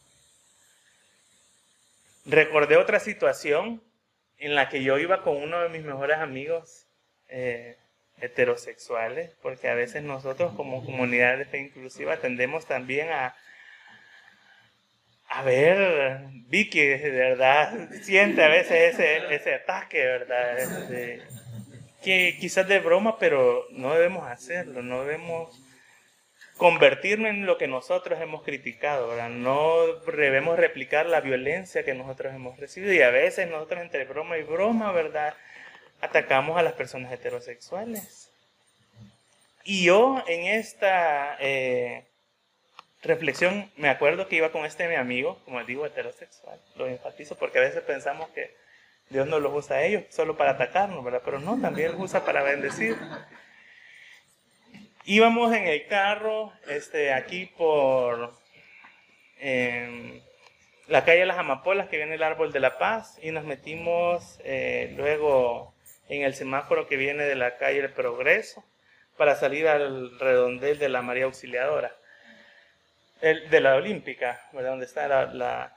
Recordé 2.27 2.77
otra 2.77 3.01
situación 3.01 3.83
en 4.37 4.55
la 4.55 4.69
que 4.69 4.83
yo 4.83 4.99
iba 4.99 5.23
con 5.23 5.39
uno 5.39 5.63
de 5.63 5.71
mis 5.71 5.83
mejores 5.83 6.19
amigos, 6.19 6.89
eh, 7.29 7.79
heterosexuales, 8.21 9.33
porque 9.43 9.69
a 9.69 9.75
veces 9.75 10.03
nosotros 10.03 10.53
como 10.55 10.85
comunidad 10.85 11.39
de 11.39 11.45
fe 11.45 11.59
inclusiva 11.59 12.17
tendemos 12.19 12.67
también 12.67 13.11
a, 13.11 13.35
a 15.29 15.43
ver, 15.43 16.19
Vicky, 16.49 16.81
de 16.81 17.11
verdad, 17.11 17.91
siente 18.03 18.43
a 18.45 18.49
veces 18.49 18.95
ese, 18.95 19.35
ese 19.35 19.55
ataque, 19.55 20.05
¿verdad? 20.05 20.59
Este, 20.59 21.23
que 22.03 22.37
quizás 22.39 22.69
de 22.69 22.81
broma, 22.81 23.19
pero 23.19 23.67
no 23.71 23.95
debemos 23.95 24.29
hacerlo, 24.29 24.83
no 24.83 25.05
debemos 25.05 25.61
convertirnos 26.57 27.31
en 27.31 27.47
lo 27.47 27.59
que 27.59 27.67
nosotros 27.67 28.21
hemos 28.21 28.43
criticado, 28.43 29.09
¿verdad? 29.09 29.31
No 29.31 29.87
debemos 30.17 30.57
replicar 30.59 31.07
la 31.07 31.21
violencia 31.21 31.85
que 31.85 31.95
nosotros 31.95 32.33
hemos 32.35 32.59
recibido 32.59 32.93
y 32.93 33.03
a 33.03 33.11
veces 33.11 33.51
nosotros 33.51 33.81
entre 33.81 34.05
broma 34.05 34.39
y 34.39 34.43
broma, 34.43 34.93
¿verdad? 34.93 35.35
Atacamos 36.05 36.57
a 36.59 36.63
las 36.63 36.75
personas 36.75 37.13
heterosexuales. 37.13 38.31
Y 39.65 39.85
yo 39.85 40.23
en 40.29 40.47
esta 40.47 41.37
eh, 41.41 42.05
reflexión 43.03 43.71
me 43.77 43.89
acuerdo 43.89 44.29
que 44.29 44.37
iba 44.37 44.53
con 44.53 44.67
este 44.67 44.89
mi 44.89 44.95
amigo, 44.95 45.41
como 45.45 45.63
digo, 45.65 45.87
heterosexual. 45.87 46.61
Lo 46.77 46.87
enfatizo 46.87 47.37
porque 47.37 47.59
a 47.59 47.63
veces 47.63 47.83
pensamos 47.83 48.29
que 48.31 48.55
Dios 49.09 49.27
no 49.27 49.41
los 49.41 49.53
usa 49.55 49.77
a 49.77 49.83
ellos 49.83 50.05
solo 50.11 50.37
para 50.37 50.53
atacarnos, 50.53 51.03
¿verdad? 51.03 51.23
Pero 51.25 51.39
no, 51.39 51.61
también 51.61 51.93
los 51.93 52.01
usa 52.01 52.25
para 52.25 52.43
bendecir. 52.43 52.97
Íbamos 55.05 55.55
en 55.55 55.67
el 55.67 55.87
carro, 55.87 56.53
este, 56.67 57.13
aquí 57.13 57.47
por 57.47 58.35
em, 59.39 60.21
la 60.89 61.05
calle 61.05 61.21
de 61.21 61.27
las 61.27 61.39
Amapolas, 61.39 61.89
que 61.89 61.99
viene 61.99 62.15
el 62.15 62.23
árbol 62.23 62.53
de 62.53 62.61
la 62.61 62.79
paz, 62.79 63.19
y 63.23 63.31
nos 63.31 63.45
metimos 63.45 64.39
eh, 64.45 64.95
luego 64.97 65.74
en 66.09 66.23
el 66.23 66.35
semáforo 66.35 66.87
que 66.87 66.97
viene 66.97 67.25
de 67.25 67.35
la 67.35 67.57
calle 67.57 67.81
El 67.81 67.93
Progreso 67.93 68.65
para 69.17 69.37
salir 69.37 69.69
al 69.69 70.19
redondel 70.19 70.79
de 70.79 70.89
la 70.89 71.03
María 71.03 71.25
Auxiliadora, 71.25 71.97
el, 73.21 73.49
de 73.51 73.61
la 73.61 73.77
Olímpica, 73.77 74.41
donde 74.53 74.87
está 74.87 75.09
la, 75.09 75.27
la, 75.27 75.77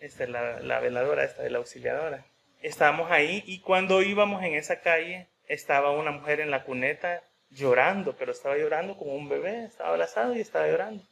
este, 0.00 0.28
la, 0.28 0.60
la 0.60 0.80
veladora 0.80 1.24
esta 1.24 1.42
de 1.42 1.50
la 1.50 1.58
Auxiliadora. 1.58 2.24
Estábamos 2.62 3.10
ahí 3.10 3.42
y 3.46 3.60
cuando 3.60 4.02
íbamos 4.02 4.42
en 4.42 4.54
esa 4.54 4.80
calle 4.80 5.26
estaba 5.48 5.90
una 5.90 6.10
mujer 6.10 6.40
en 6.40 6.50
la 6.50 6.64
cuneta 6.64 7.22
llorando, 7.50 8.16
pero 8.16 8.32
estaba 8.32 8.56
llorando 8.56 8.96
como 8.96 9.14
un 9.14 9.28
bebé, 9.28 9.64
estaba 9.64 9.90
abrazado 9.90 10.34
y 10.34 10.40
estaba 10.40 10.66
llorando. 10.66 11.02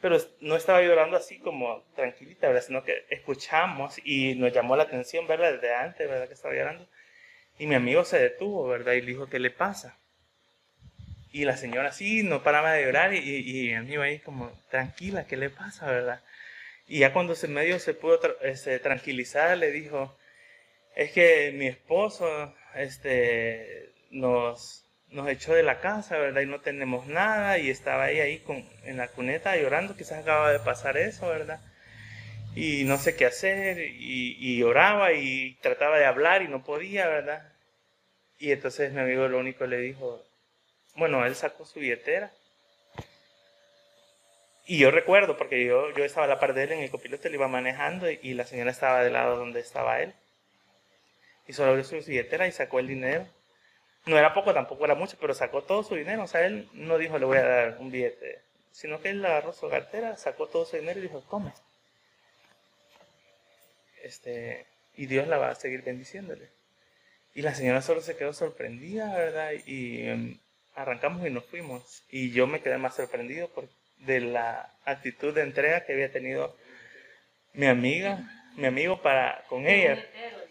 Pero 0.00 0.18
no 0.40 0.56
estaba 0.56 0.82
llorando 0.82 1.16
así 1.16 1.38
como 1.38 1.82
tranquilita, 1.94 2.48
¿verdad? 2.48 2.62
sino 2.62 2.82
que 2.82 3.04
escuchamos 3.10 4.00
y 4.04 4.34
nos 4.34 4.52
llamó 4.52 4.76
la 4.76 4.82
atención 4.84 5.26
verla 5.26 5.52
desde 5.52 5.74
antes, 5.74 6.08
¿verdad? 6.08 6.26
Que 6.26 6.34
estaba 6.34 6.54
llorando. 6.54 6.86
Y 7.58 7.66
mi 7.66 7.74
amigo 7.74 8.04
se 8.04 8.18
detuvo, 8.18 8.68
¿verdad? 8.68 8.94
Y 8.94 9.00
le 9.02 9.06
dijo, 9.08 9.28
¿qué 9.28 9.38
le 9.38 9.50
pasa? 9.50 9.98
Y 11.32 11.44
la 11.44 11.56
señora 11.56 11.92
sí, 11.92 12.22
no 12.22 12.42
paraba 12.42 12.72
de 12.72 12.84
llorar 12.84 13.14
y, 13.14 13.18
y, 13.18 13.68
mi 13.68 13.74
amigo 13.74 14.02
ahí 14.02 14.18
como, 14.18 14.52
tranquila, 14.70 15.26
¿qué 15.26 15.36
le 15.36 15.48
pasa, 15.48 15.86
verdad? 15.86 16.22
Y 16.86 16.98
ya 17.00 17.12
cuando 17.12 17.34
se 17.34 17.48
medio 17.48 17.78
se 17.78 17.94
pudo 17.94 18.20
este, 18.42 18.78
tranquilizar, 18.78 19.56
le 19.56 19.70
dijo, 19.70 20.16
es 20.94 21.12
que 21.12 21.52
mi 21.54 21.66
esposo 21.66 22.54
este, 22.74 23.92
nos, 24.10 24.84
nos 25.08 25.28
echó 25.28 25.54
de 25.54 25.62
la 25.62 25.80
casa, 25.80 26.18
¿verdad? 26.18 26.42
Y 26.42 26.46
no 26.46 26.60
tenemos 26.60 27.06
nada 27.06 27.58
y 27.58 27.70
estaba 27.70 28.04
ahí, 28.04 28.20
ahí 28.20 28.38
con, 28.40 28.68
en 28.84 28.98
la 28.98 29.08
cuneta 29.08 29.56
llorando, 29.56 29.96
quizás 29.96 30.18
acaba 30.18 30.52
de 30.52 30.58
pasar 30.58 30.98
eso, 30.98 31.28
¿verdad? 31.28 31.60
Y 32.54 32.84
no 32.84 32.98
sé 32.98 33.16
qué 33.16 33.26
hacer 33.26 33.78
y, 33.78 34.36
y 34.38 34.62
oraba 34.62 35.12
y 35.12 35.54
trataba 35.62 35.98
de 35.98 36.04
hablar 36.04 36.42
y 36.42 36.48
no 36.48 36.62
podía, 36.64 37.06
¿verdad? 37.06 37.52
Y 38.38 38.52
entonces 38.52 38.92
mi 38.92 39.00
amigo 39.00 39.28
lo 39.28 39.38
único 39.38 39.66
le 39.66 39.78
dijo, 39.78 40.22
bueno, 40.96 41.24
él 41.24 41.34
sacó 41.34 41.64
su 41.64 41.80
billetera. 41.80 42.32
Y 44.66 44.78
yo 44.78 44.90
recuerdo, 44.90 45.36
porque 45.36 45.64
yo, 45.64 45.90
yo 45.92 46.04
estaba 46.04 46.26
a 46.26 46.28
la 46.28 46.38
par 46.38 46.54
de 46.54 46.64
él 46.64 46.72
en 46.72 46.80
el 46.80 46.90
copiloto, 46.90 47.28
le 47.28 47.34
iba 47.34 47.48
manejando 47.48 48.10
y, 48.10 48.34
la 48.34 48.44
señora 48.44 48.70
estaba 48.70 49.02
del 49.02 49.14
lado 49.14 49.36
donde 49.36 49.60
estaba 49.60 50.00
él. 50.00 50.12
Y 51.46 51.52
solo 51.52 51.70
abrió 51.70 51.84
su 51.84 51.96
billetera 51.96 52.46
y 52.46 52.52
sacó 52.52 52.78
el 52.78 52.86
dinero. 52.88 53.26
No 54.06 54.18
era 54.18 54.34
poco, 54.34 54.52
tampoco 54.54 54.84
era 54.84 54.94
mucho, 54.94 55.16
pero 55.20 55.34
sacó 55.34 55.62
todo 55.62 55.82
su 55.82 55.94
dinero. 55.94 56.24
O 56.24 56.26
sea, 56.26 56.46
él 56.46 56.68
no 56.72 56.98
dijo 56.98 57.18
le 57.18 57.26
voy 57.26 57.38
a 57.38 57.44
dar 57.46 57.76
un 57.80 57.90
billete, 57.90 58.40
sino 58.70 59.00
que 59.00 59.10
él 59.10 59.24
agarró 59.24 59.52
su 59.52 59.68
cartera, 59.68 60.16
sacó 60.16 60.46
todo 60.48 60.64
su 60.64 60.76
dinero 60.76 60.98
y 60.98 61.02
dijo, 61.02 61.22
tome 61.30 61.52
este, 64.02 64.66
y 64.96 65.06
Dios 65.06 65.28
la 65.28 65.38
va 65.38 65.50
a 65.50 65.54
seguir 65.54 65.82
bendiciéndole. 65.82 66.48
Y 67.34 67.42
la 67.42 67.54
señora 67.54 67.82
solo 67.82 68.02
se 68.02 68.16
quedó 68.16 68.32
sorprendida, 68.32 69.16
¿verdad? 69.16 69.52
Y 69.66 70.02
em, 70.06 70.38
arrancamos 70.74 71.26
y 71.26 71.30
nos 71.30 71.44
fuimos. 71.46 72.04
Y 72.10 72.30
yo 72.30 72.46
me 72.46 72.60
quedé 72.60 72.78
más 72.78 72.96
sorprendido 72.96 73.48
por, 73.48 73.68
de 73.98 74.20
la 74.20 74.70
actitud 74.84 75.34
de 75.34 75.42
entrega 75.42 75.84
que 75.84 75.94
había 75.94 76.12
tenido 76.12 76.56
mi 77.54 77.66
amiga, 77.66 78.18
mi 78.56 78.66
amigo 78.66 79.00
para 79.00 79.44
con 79.48 79.66
ella. 79.66 80.04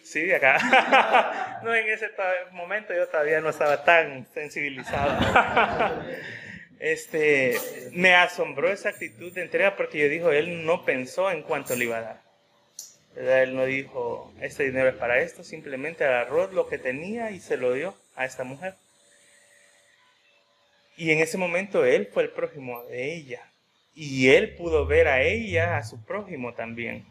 Sí, 0.03 0.31
acá. 0.31 1.59
no, 1.63 1.75
en 1.75 1.87
ese 1.87 2.09
momento 2.51 2.93
yo 2.93 3.07
todavía 3.07 3.39
no 3.41 3.49
estaba 3.49 3.83
tan 3.83 4.25
sensibilizado. 4.33 6.03
este, 6.79 7.55
me 7.91 8.15
asombró 8.15 8.71
esa 8.71 8.89
actitud 8.89 9.31
de 9.33 9.43
entrega 9.43 9.75
porque 9.75 9.99
yo 9.99 10.09
dijo, 10.09 10.31
él 10.31 10.65
no 10.65 10.83
pensó 10.83 11.29
en 11.29 11.43
cuánto 11.43 11.75
le 11.75 11.85
iba 11.85 11.97
a 11.97 12.01
dar. 12.01 12.30
Él 13.15 13.55
no 13.55 13.65
dijo, 13.65 14.33
este 14.39 14.63
dinero 14.63 14.89
es 14.89 14.95
para 14.95 15.19
esto, 15.19 15.43
simplemente 15.43 16.05
agarró 16.05 16.47
lo 16.51 16.67
que 16.67 16.77
tenía 16.77 17.31
y 17.31 17.39
se 17.39 17.57
lo 17.57 17.73
dio 17.73 17.95
a 18.15 18.25
esta 18.25 18.43
mujer. 18.43 18.75
Y 20.95 21.11
en 21.11 21.19
ese 21.19 21.37
momento 21.37 21.85
él 21.85 22.07
fue 22.13 22.23
el 22.23 22.29
prójimo 22.29 22.83
de 22.83 23.13
ella. 23.15 23.41
Y 23.93 24.29
él 24.29 24.55
pudo 24.55 24.85
ver 24.85 25.07
a 25.07 25.21
ella, 25.21 25.77
a 25.77 25.83
su 25.83 26.03
prójimo 26.05 26.53
también. 26.53 27.05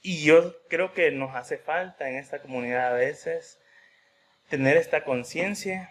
Y 0.00 0.22
yo 0.22 0.54
creo 0.68 0.92
que 0.92 1.10
nos 1.10 1.34
hace 1.34 1.58
falta 1.58 2.08
en 2.08 2.16
esta 2.16 2.40
comunidad 2.40 2.92
a 2.92 2.96
veces 2.96 3.58
tener 4.48 4.76
esta 4.76 5.04
conciencia. 5.04 5.90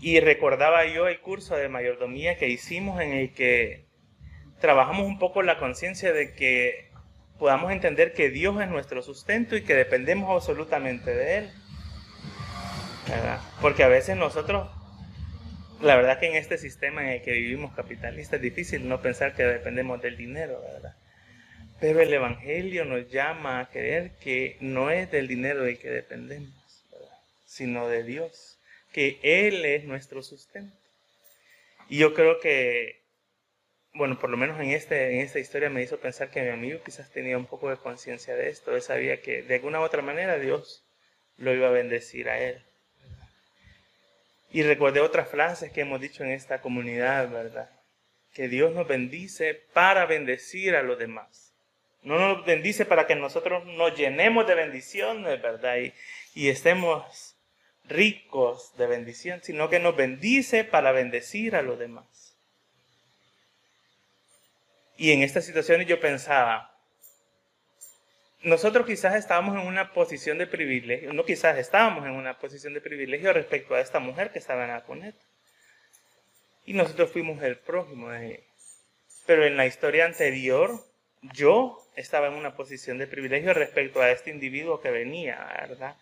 Y 0.00 0.20
recordaba 0.20 0.84
yo 0.86 1.08
el 1.08 1.20
curso 1.20 1.56
de 1.56 1.68
mayordomía 1.68 2.36
que 2.36 2.48
hicimos 2.48 3.00
en 3.00 3.12
el 3.12 3.32
que 3.32 3.85
trabajamos 4.60 5.06
un 5.06 5.18
poco 5.18 5.42
la 5.42 5.58
conciencia 5.58 6.12
de 6.12 6.34
que 6.34 6.88
podamos 7.38 7.72
entender 7.72 8.12
que 8.12 8.30
Dios 8.30 8.60
es 8.60 8.68
nuestro 8.68 9.02
sustento 9.02 9.56
y 9.56 9.62
que 9.62 9.74
dependemos 9.74 10.30
absolutamente 10.30 11.14
de 11.14 11.38
Él. 11.38 11.50
Porque 13.60 13.84
a 13.84 13.88
veces 13.88 14.16
nosotros, 14.16 14.68
la 15.80 15.96
verdad 15.96 16.18
que 16.18 16.26
en 16.26 16.36
este 16.36 16.58
sistema 16.58 17.02
en 17.02 17.08
el 17.10 17.22
que 17.22 17.32
vivimos 17.32 17.74
capitalista 17.74 18.36
es 18.36 18.42
difícil 18.42 18.88
no 18.88 19.00
pensar 19.00 19.34
que 19.34 19.44
dependemos 19.44 20.02
del 20.02 20.16
dinero, 20.16 20.60
¿verdad? 20.60 20.96
Pero 21.78 22.00
el 22.00 22.12
Evangelio 22.12 22.84
nos 22.84 23.10
llama 23.10 23.60
a 23.60 23.68
creer 23.68 24.12
que 24.18 24.56
no 24.60 24.90
es 24.90 25.10
del 25.10 25.28
dinero 25.28 25.62
del 25.62 25.78
que 25.78 25.90
dependemos, 25.90 26.50
sino 27.44 27.86
de 27.86 28.02
Dios, 28.02 28.58
que 28.92 29.18
Él 29.22 29.64
es 29.64 29.84
nuestro 29.84 30.22
sustento. 30.22 30.74
Y 31.88 31.98
yo 31.98 32.14
creo 32.14 32.40
que 32.40 33.05
bueno, 33.96 34.18
por 34.18 34.30
lo 34.30 34.36
menos 34.36 34.60
en, 34.60 34.70
este, 34.70 35.14
en 35.14 35.20
esta 35.20 35.38
historia 35.38 35.70
me 35.70 35.82
hizo 35.82 35.98
pensar 35.98 36.30
que 36.30 36.42
mi 36.42 36.50
amigo 36.50 36.80
quizás 36.84 37.10
tenía 37.10 37.38
un 37.38 37.46
poco 37.46 37.70
de 37.70 37.76
conciencia 37.76 38.34
de 38.36 38.50
esto. 38.50 38.74
Él 38.74 38.82
sabía 38.82 39.22
que 39.22 39.42
de 39.42 39.54
alguna 39.56 39.80
otra 39.80 40.02
manera 40.02 40.38
Dios 40.38 40.84
lo 41.38 41.54
iba 41.54 41.68
a 41.68 41.72
bendecir 41.72 42.28
a 42.28 42.38
él. 42.38 42.62
Y 44.50 44.62
recordé 44.62 45.00
otras 45.00 45.28
frases 45.28 45.72
que 45.72 45.80
hemos 45.80 46.00
dicho 46.00 46.24
en 46.24 46.30
esta 46.30 46.60
comunidad, 46.60 47.30
¿verdad? 47.30 47.70
Que 48.34 48.48
Dios 48.48 48.72
nos 48.72 48.86
bendice 48.86 49.54
para 49.72 50.06
bendecir 50.06 50.76
a 50.76 50.82
los 50.82 50.98
demás. 50.98 51.54
No 52.02 52.18
nos 52.18 52.46
bendice 52.46 52.84
para 52.84 53.06
que 53.06 53.16
nosotros 53.16 53.64
nos 53.64 53.96
llenemos 53.96 54.46
de 54.46 54.54
bendiciones, 54.54 55.42
¿verdad? 55.42 55.76
Y 56.34 56.48
estemos 56.48 57.36
ricos 57.88 58.76
de 58.76 58.86
bendición, 58.86 59.40
sino 59.42 59.68
que 59.68 59.80
nos 59.80 59.96
bendice 59.96 60.64
para 60.64 60.92
bendecir 60.92 61.56
a 61.56 61.62
los 61.62 61.78
demás. 61.78 62.25
Y 64.96 65.12
en 65.12 65.22
estas 65.22 65.44
situaciones 65.44 65.86
yo 65.86 66.00
pensaba, 66.00 66.74
nosotros 68.42 68.86
quizás 68.86 69.14
estábamos 69.14 69.60
en 69.60 69.66
una 69.66 69.92
posición 69.92 70.38
de 70.38 70.46
privilegio, 70.46 71.12
no 71.12 71.24
quizás 71.24 71.58
estábamos 71.58 72.06
en 72.06 72.12
una 72.12 72.38
posición 72.38 72.74
de 72.74 72.80
privilegio 72.80 73.32
respecto 73.32 73.74
a 73.74 73.80
esta 73.80 73.98
mujer 73.98 74.30
que 74.30 74.38
estaba 74.38 74.64
en 74.64 74.70
la 74.70 74.84
cuneta. 74.84 75.24
Y 76.64 76.72
nosotros 76.72 77.10
fuimos 77.10 77.42
el 77.42 77.58
prójimo 77.58 78.10
de 78.10 78.26
ella. 78.26 78.44
Pero 79.26 79.44
en 79.44 79.56
la 79.56 79.66
historia 79.66 80.06
anterior, 80.06 80.84
yo 81.22 81.82
estaba 81.96 82.28
en 82.28 82.34
una 82.34 82.54
posición 82.54 82.98
de 82.98 83.06
privilegio 83.06 83.52
respecto 83.52 84.00
a 84.00 84.10
este 84.10 84.30
individuo 84.30 84.80
que 84.80 84.90
venía, 84.90 85.44
¿verdad? 85.68 85.96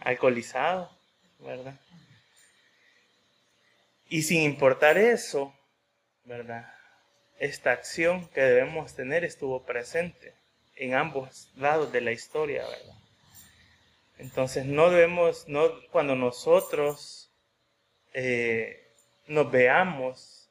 Alcoholizado, 0.00 0.90
¿verdad? 1.38 1.80
Y 4.08 4.22
sin 4.22 4.42
importar 4.42 4.98
eso, 4.98 5.54
¿verdad? 6.24 6.74
Esta 7.40 7.72
acción 7.72 8.28
que 8.28 8.42
debemos 8.42 8.94
tener 8.94 9.24
estuvo 9.24 9.64
presente 9.64 10.34
en 10.76 10.94
ambos 10.94 11.50
lados 11.56 11.90
de 11.90 12.02
la 12.02 12.12
historia, 12.12 12.62
¿verdad? 12.62 12.94
Entonces 14.18 14.66
no 14.66 14.90
debemos, 14.90 15.48
no, 15.48 15.70
cuando 15.90 16.14
nosotros 16.14 17.32
eh, 18.12 18.86
nos 19.26 19.50
veamos 19.50 20.50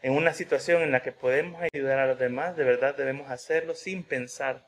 en 0.00 0.14
una 0.14 0.32
situación 0.32 0.82
en 0.82 0.92
la 0.92 1.02
que 1.02 1.12
podemos 1.12 1.60
ayudar 1.62 1.98
a 1.98 2.06
los 2.06 2.18
demás, 2.18 2.56
de 2.56 2.64
verdad 2.64 2.96
debemos 2.96 3.30
hacerlo 3.30 3.74
sin 3.74 4.02
pensar. 4.02 4.66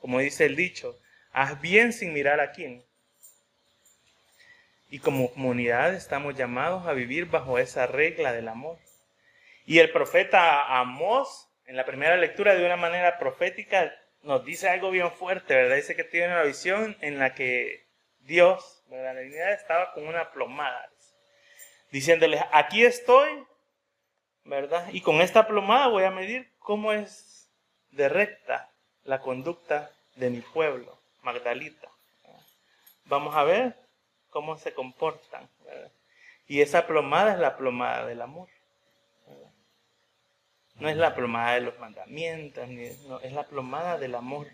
Como 0.00 0.20
dice 0.20 0.46
el 0.46 0.54
dicho, 0.54 0.96
haz 1.32 1.60
bien 1.60 1.92
sin 1.92 2.12
mirar 2.12 2.38
a 2.38 2.52
quién. 2.52 2.84
Y 4.88 5.00
como 5.00 5.32
comunidad 5.32 5.94
estamos 5.94 6.36
llamados 6.36 6.86
a 6.86 6.92
vivir 6.92 7.26
bajo 7.26 7.58
esa 7.58 7.86
regla 7.88 8.32
del 8.32 8.46
amor. 8.46 8.78
Y 9.70 9.78
el 9.78 9.92
profeta 9.92 10.80
Amós, 10.80 11.48
en 11.64 11.76
la 11.76 11.84
primera 11.84 12.16
lectura, 12.16 12.56
de 12.56 12.66
una 12.66 12.76
manera 12.76 13.18
profética, 13.18 13.94
nos 14.22 14.44
dice 14.44 14.68
algo 14.68 14.90
bien 14.90 15.12
fuerte, 15.12 15.54
¿verdad? 15.54 15.76
Dice 15.76 15.94
que 15.94 16.02
tiene 16.02 16.26
una 16.26 16.42
visión 16.42 16.96
en 17.00 17.20
la 17.20 17.36
que 17.36 17.86
Dios. 18.18 18.82
La 18.90 19.14
divinidad 19.14 19.52
estaba 19.52 19.92
con 19.92 20.08
una 20.08 20.32
plomada, 20.32 20.90
diciéndoles, 21.92 22.42
aquí 22.50 22.84
estoy, 22.84 23.46
¿verdad? 24.42 24.88
Y 24.90 25.02
con 25.02 25.20
esta 25.20 25.46
plomada 25.46 25.86
voy 25.86 26.02
a 26.02 26.10
medir 26.10 26.50
cómo 26.58 26.92
es 26.92 27.48
de 27.92 28.08
recta 28.08 28.72
la 29.04 29.20
conducta 29.20 29.92
de 30.16 30.30
mi 30.30 30.40
pueblo, 30.40 31.00
Magdalita. 31.22 31.88
Vamos 33.04 33.36
a 33.36 33.44
ver 33.44 33.76
cómo 34.30 34.58
se 34.58 34.74
comportan, 34.74 35.48
¿verdad? 35.64 35.92
Y 36.48 36.60
esa 36.60 36.88
plomada 36.88 37.34
es 37.34 37.38
la 37.38 37.56
plomada 37.56 38.04
del 38.06 38.20
amor. 38.20 38.48
No 40.80 40.88
es 40.88 40.96
la 40.96 41.14
plomada 41.14 41.54
de 41.54 41.60
los 41.60 41.78
mandamientos, 41.78 42.68
no, 43.06 43.20
es 43.20 43.32
la 43.32 43.44
plomada 43.44 43.98
del 43.98 44.14
amor. 44.14 44.48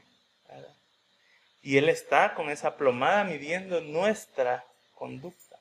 Y 1.62 1.78
Él 1.78 1.88
está 1.88 2.34
con 2.34 2.50
esa 2.50 2.76
plomada 2.76 3.24
midiendo 3.24 3.80
nuestra 3.80 4.64
conducta. 4.94 5.56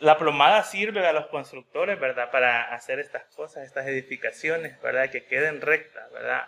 La 0.00 0.16
plomada 0.16 0.62
sirve 0.62 1.06
a 1.06 1.12
los 1.12 1.26
constructores, 1.26 1.98
¿verdad? 1.98 2.30
Para 2.30 2.72
hacer 2.72 3.00
estas 3.00 3.24
cosas, 3.34 3.64
estas 3.64 3.86
edificaciones, 3.86 4.80
¿verdad? 4.80 5.10
Que 5.10 5.24
queden 5.24 5.60
rectas, 5.60 6.10
¿verdad? 6.12 6.46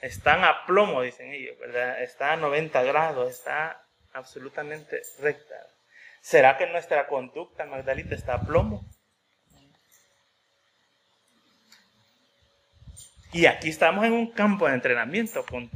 Están 0.00 0.44
a 0.44 0.64
plomo, 0.64 1.02
dicen 1.02 1.32
ellos, 1.32 1.58
¿verdad? 1.58 2.02
Está 2.02 2.32
a 2.32 2.36
90 2.36 2.82
grados, 2.82 3.30
está 3.30 3.82
absolutamente 4.12 5.02
recta. 5.20 5.54
¿Será 6.20 6.56
que 6.56 6.66
nuestra 6.66 7.06
conducta, 7.06 7.64
Magdalita, 7.64 8.14
está 8.14 8.34
a 8.34 8.40
plomo? 8.40 8.84
Y 13.32 13.46
aquí 13.46 13.68
estamos 13.68 14.04
en 14.06 14.12
un 14.12 14.30
campo 14.30 14.66
de 14.66 14.74
entrenamiento, 14.74 15.44
con 15.44 15.70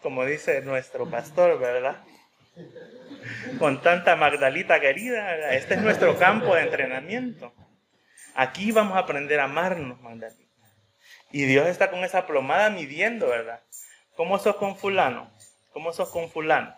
como 0.00 0.24
dice 0.24 0.60
nuestro 0.62 1.10
pastor, 1.10 1.58
¿verdad? 1.58 1.96
Con 3.58 3.82
tanta 3.82 4.14
Magdalita 4.14 4.78
querida, 4.78 5.50
este 5.52 5.74
es 5.74 5.82
nuestro 5.82 6.16
campo 6.16 6.54
de 6.54 6.62
entrenamiento. 6.62 7.52
Aquí 8.34 8.70
vamos 8.70 8.96
a 8.96 9.00
aprender 9.00 9.40
a 9.40 9.44
amarnos, 9.44 10.00
Magdalita. 10.00 10.46
Y 11.32 11.44
Dios 11.44 11.66
está 11.66 11.90
con 11.90 12.04
esa 12.04 12.26
plomada 12.26 12.70
midiendo, 12.70 13.28
¿verdad? 13.28 13.60
¿Cómo 14.14 14.38
sos 14.38 14.56
con 14.56 14.76
fulano? 14.76 15.30
¿Cómo 15.72 15.92
sos 15.92 16.10
con 16.10 16.30
fulano? 16.30 16.74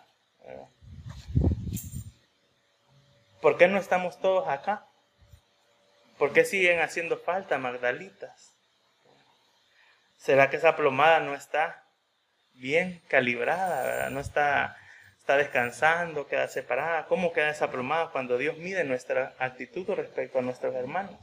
¿Por 3.41 3.57
qué 3.57 3.67
no 3.67 3.77
estamos 3.77 4.19
todos 4.19 4.47
acá? 4.47 4.87
¿Por 6.17 6.33
qué 6.33 6.43
siguen 6.43 6.81
haciendo 6.81 7.17
falta 7.17 7.57
Magdalitas? 7.57 8.48
¿Será 10.19 10.49
que 10.49 10.57
esa 10.57 10.75
plomada 10.75 11.21
no 11.21 11.33
está 11.33 11.83
bien 12.53 13.01
calibrada, 13.07 14.09
No 14.09 14.19
está, 14.19 14.77
está 15.17 15.37
descansando, 15.37 16.27
queda 16.27 16.47
separada. 16.49 17.07
¿Cómo 17.07 17.31
queda 17.31 17.49
esa 17.49 17.71
plomada 17.71 18.11
cuando 18.11 18.37
Dios 18.37 18.57
mide 18.57 18.83
nuestra 18.83 19.33
actitud 19.39 19.89
respecto 19.95 20.39
a 20.39 20.41
nuestros 20.41 20.75
hermanos? 20.75 21.17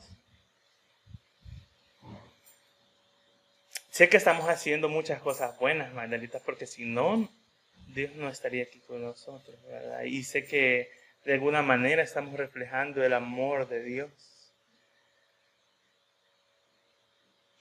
Sé 3.91 4.09
que 4.09 4.17
estamos 4.17 4.49
haciendo 4.49 4.89
muchas 4.89 5.21
cosas 5.21 5.59
buenas, 5.59 5.93
Magdalita, 5.93 6.41
porque 6.41 6.67
si 6.67 6.85
no, 6.85 7.31
Dios 7.89 8.15
no 8.17 8.29
estaría 8.29 8.65
aquí 8.65 8.81
con 8.81 9.03
nosotros, 9.03 9.57
¿verdad? 9.67 10.03
Y 10.03 10.25
sé 10.25 10.47
que 10.47 10.91
de 11.25 11.35
alguna 11.35 11.63
manera 11.63 12.03
estamos 12.03 12.35
reflejando 12.35 13.05
el 13.05 13.13
amor 13.13 13.69
de 13.69 13.83
Dios. 13.83 14.11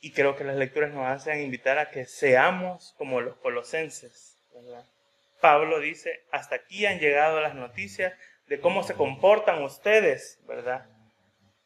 Y 0.05 0.11
creo 0.11 0.35
que 0.35 0.43
las 0.43 0.55
lecturas 0.55 0.93
nos 0.93 1.07
hacen 1.07 1.41
invitar 1.41 1.79
a 1.79 1.89
que 1.89 2.05
seamos 2.05 2.93
como 2.95 3.21
los 3.21 3.37
colosenses. 3.37 4.37
Pablo 5.41 5.79
dice, 5.79 6.23
hasta 6.31 6.57
aquí 6.57 6.85
han 6.85 6.99
llegado 6.99 7.41
las 7.41 7.55
noticias 7.55 8.13
de 8.45 8.59
cómo 8.59 8.83
se 8.83 8.93
comportan 8.93 9.63
ustedes, 9.63 10.39
¿verdad? 10.45 10.87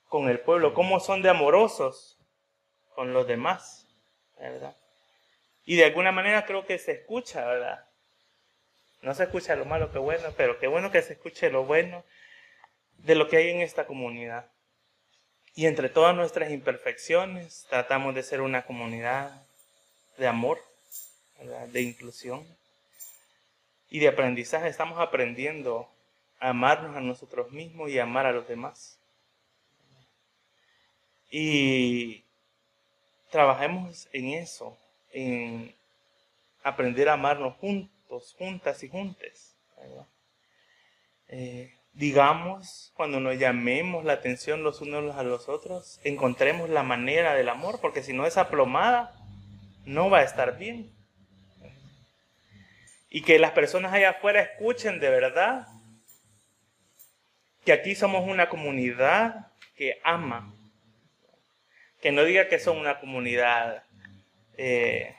Con 0.07 0.29
el 0.29 0.39
pueblo, 0.39 0.73
cómo 0.73 1.01
son 1.01 1.21
de 1.21 1.27
amorosos 1.27 2.17
con 2.95 3.11
los 3.11 3.27
demás, 3.27 3.89
¿verdad? 4.39 4.77
Y 5.65 5.75
de 5.75 5.83
alguna 5.83 6.13
manera 6.13 6.45
creo 6.45 6.65
que 6.65 6.77
se 6.77 6.93
escucha, 6.93 7.45
¿verdad? 7.45 7.89
No 9.01 9.13
se 9.15 9.23
escucha 9.23 9.57
lo 9.57 9.65
malo 9.65 9.91
que 9.91 9.99
bueno, 9.99 10.29
pero 10.37 10.59
qué 10.59 10.67
bueno 10.67 10.91
que 10.91 11.01
se 11.01 11.11
escuche 11.11 11.49
lo 11.49 11.65
bueno 11.65 12.05
de 12.99 13.15
lo 13.15 13.27
que 13.27 13.35
hay 13.35 13.49
en 13.49 13.59
esta 13.59 13.85
comunidad. 13.85 14.49
Y 15.59 15.65
entre 15.65 15.89
todas 15.89 16.15
nuestras 16.15 16.51
imperfecciones, 16.51 17.65
tratamos 17.69 18.15
de 18.15 18.23
ser 18.23 18.39
una 18.39 18.65
comunidad 18.65 19.45
de 20.17 20.25
amor, 20.25 20.57
de 21.73 21.81
inclusión 21.81 22.47
y 23.89 23.99
de 23.99 24.07
aprendizaje. 24.07 24.69
Estamos 24.69 25.01
aprendiendo 25.01 25.91
a 26.39 26.51
amarnos 26.51 26.95
a 26.95 27.01
nosotros 27.01 27.51
mismos 27.51 27.89
y 27.89 27.99
a 27.99 28.03
amar 28.03 28.25
a 28.25 28.31
los 28.31 28.47
demás. 28.47 28.97
Y 31.29 32.23
trabajemos 33.29 34.07
en 34.13 34.35
eso, 34.35 34.77
en 35.11 35.75
aprender 36.63 37.09
a 37.09 37.15
amarnos 37.15 37.57
juntos, 37.57 38.33
juntas 38.37 38.81
y 38.81 38.87
juntes. 38.87 39.57
Digamos, 41.93 42.91
cuando 42.95 43.19
nos 43.19 43.37
llamemos 43.37 44.05
la 44.05 44.13
atención 44.13 44.63
los 44.63 44.81
unos 44.81 45.15
a 45.15 45.23
los 45.23 45.49
otros, 45.49 45.99
encontremos 46.03 46.69
la 46.69 46.83
manera 46.83 47.35
del 47.35 47.49
amor, 47.49 47.79
porque 47.81 48.03
si 48.03 48.13
no 48.13 48.25
es 48.25 48.37
aplomada, 48.37 49.13
no 49.85 50.09
va 50.09 50.19
a 50.19 50.23
estar 50.23 50.57
bien. 50.57 50.93
Y 53.09 53.23
que 53.23 53.39
las 53.39 53.51
personas 53.51 53.91
allá 53.93 54.11
afuera 54.11 54.41
escuchen 54.41 54.99
de 54.99 55.09
verdad 55.09 55.67
que 57.65 57.73
aquí 57.73 57.95
somos 57.95 58.27
una 58.27 58.49
comunidad 58.49 59.47
que 59.75 59.99
ama. 60.03 60.53
Que 62.01 62.11
no 62.11 62.23
diga 62.23 62.47
que 62.47 62.59
son 62.59 62.77
una 62.77 62.99
comunidad 62.99 63.83
eh, 64.57 65.15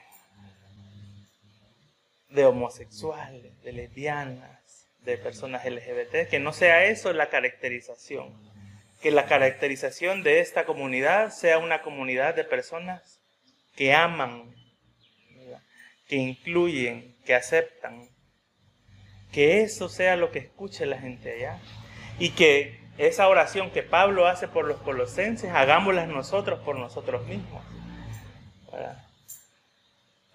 de 2.29 2.45
homosexuales, 2.45 3.61
de 3.61 3.71
lesbianas, 3.71 4.60
de 5.01 5.17
personas 5.17 5.65
LGBT, 5.65 6.29
que 6.29 6.39
no 6.39 6.53
sea 6.53 6.85
eso 6.85 7.11
la 7.13 7.29
caracterización, 7.29 8.33
que 9.01 9.11
la 9.11 9.25
caracterización 9.25 10.23
de 10.23 10.39
esta 10.39 10.65
comunidad 10.65 11.31
sea 11.31 11.57
una 11.57 11.81
comunidad 11.81 12.35
de 12.35 12.43
personas 12.43 13.19
que 13.75 13.93
aman, 13.93 14.53
que 16.07 16.17
incluyen, 16.17 17.15
que 17.25 17.33
aceptan, 17.33 18.09
que 19.31 19.61
eso 19.61 19.89
sea 19.89 20.15
lo 20.17 20.31
que 20.31 20.39
escuche 20.39 20.85
la 20.85 20.99
gente 20.99 21.33
allá. 21.33 21.59
Y 22.19 22.31
que 22.31 22.79
esa 22.97 23.27
oración 23.27 23.71
que 23.71 23.81
Pablo 23.81 24.27
hace 24.27 24.47
por 24.47 24.65
los 24.65 24.81
colosenses, 24.81 25.49
hagámosla 25.49 26.05
nosotros 26.05 26.59
por 26.59 26.77
nosotros 26.77 27.25
mismos. 27.25 27.63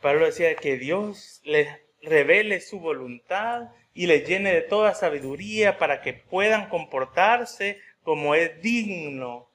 Pablo 0.00 0.26
decía 0.26 0.55
que 0.57 0.76
Dios 0.76 1.40
les 1.44 1.68
revele 2.02 2.61
su 2.61 2.81
voluntad 2.81 3.68
y 3.96 4.06
les 4.06 4.28
llene 4.28 4.52
de 4.52 4.61
toda 4.61 4.94
sabiduría 4.94 5.78
para 5.78 6.02
que 6.02 6.12
puedan 6.12 6.68
comportarse 6.68 7.80
como 8.02 8.35
es 8.35 8.61
digno 8.61 9.50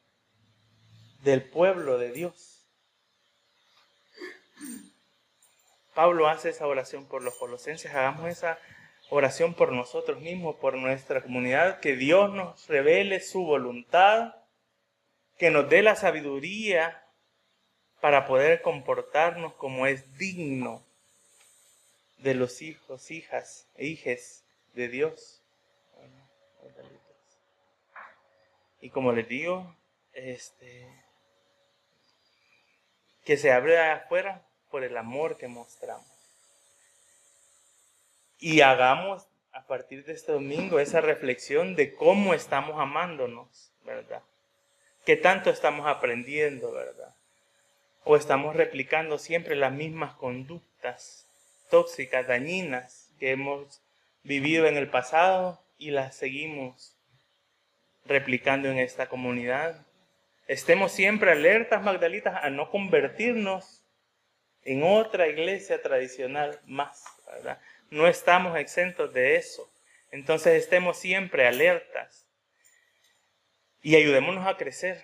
del 1.22 1.44
pueblo 1.44 2.00
de 2.00 2.12
Dios. 2.12 2.68
Pablo 5.94 6.28
hace 6.28 6.50
esa 6.50 6.66
oración 6.66 7.06
por 7.06 7.22
los 7.22 7.36
colosenses, 7.36 7.94
hagamos 7.94 8.30
esa 8.30 8.58
oración 9.12 9.54
por 9.54 9.72
nosotros 9.72 10.20
mismos, 10.20 10.56
por 10.56 10.76
nuestra 10.76 11.22
comunidad, 11.22 11.80
que 11.80 11.96
Dios 11.96 12.34
nos 12.34 12.68
revele 12.68 13.20
su 13.20 13.46
voluntad, 13.46 14.34
que 15.38 15.52
nos 15.52 15.70
dé 15.70 15.84
la 15.84 15.96
sabiduría 15.96 17.06
para 18.00 18.26
poder 18.26 18.64
comportarnos 18.64 19.54
como 19.54 19.86
es 19.86 20.18
digno 20.18 20.84
de 22.22 22.36
los 22.36 22.62
hijos, 22.62 23.12
hijas 23.12 23.68
e 23.76 23.88
hijes 23.88 24.44
de 24.74 24.88
Dios. 24.88 25.42
Y 28.80 28.90
como 28.90 29.12
les 29.12 29.28
digo, 29.28 29.76
este, 30.14 30.88
que 33.24 33.38
se 33.38 33.52
abre 33.52 33.78
afuera 33.80 34.44
por 34.70 34.84
el 34.84 34.98
amor 34.98 35.38
que 35.38 35.48
mostramos. 35.48 36.08
Y 38.40 38.62
hagamos 38.62 39.28
a 39.52 39.68
partir 39.68 40.04
de 40.06 40.14
este 40.14 40.32
domingo 40.32 40.80
esa 40.80 41.02
reflexión 41.02 41.76
de 41.76 41.94
cómo 41.94 42.34
estamos 42.34 42.80
amándonos, 42.80 43.72
¿verdad? 43.86 44.24
¿Qué 45.06 45.16
tanto 45.16 45.50
estamos 45.50 45.88
aprendiendo, 45.88 46.72
verdad? 46.72 47.14
O 48.04 48.16
estamos 48.16 48.56
replicando 48.56 49.20
siempre 49.20 49.56
las 49.56 49.72
mismas 49.72 50.16
conductas 50.16 51.28
tóxicas, 51.72 52.28
dañinas 52.28 53.10
que 53.20 53.32
hemos 53.32 53.82
vivido 54.22 54.68
en 54.68 54.78
el 54.78 54.88
pasado 54.88 55.60
y 55.80 55.90
las 55.90 56.16
seguimos 56.16 56.96
replicando 58.06 58.70
en 58.70 58.78
esta 58.78 59.10
comunidad. 59.10 59.84
Estemos 60.48 60.92
siempre 60.92 61.32
alertas, 61.32 61.82
Magdalitas, 61.82 62.44
a 62.44 62.52
no 62.52 62.70
convertirnos 62.70 63.84
en 64.64 64.84
otra 64.84 65.28
iglesia 65.28 65.82
tradicional 65.82 66.60
más. 66.68 67.04
No 67.90 68.08
estamos 68.08 68.58
exentos 68.60 69.12
de 69.14 69.38
eso. 69.38 69.68
Entonces 70.12 70.62
estemos 70.62 70.98
siempre 70.98 71.48
alertas 71.48 72.28
y 73.82 73.96
ayudémonos 73.96 74.46
a 74.46 74.58
crecer 74.58 75.02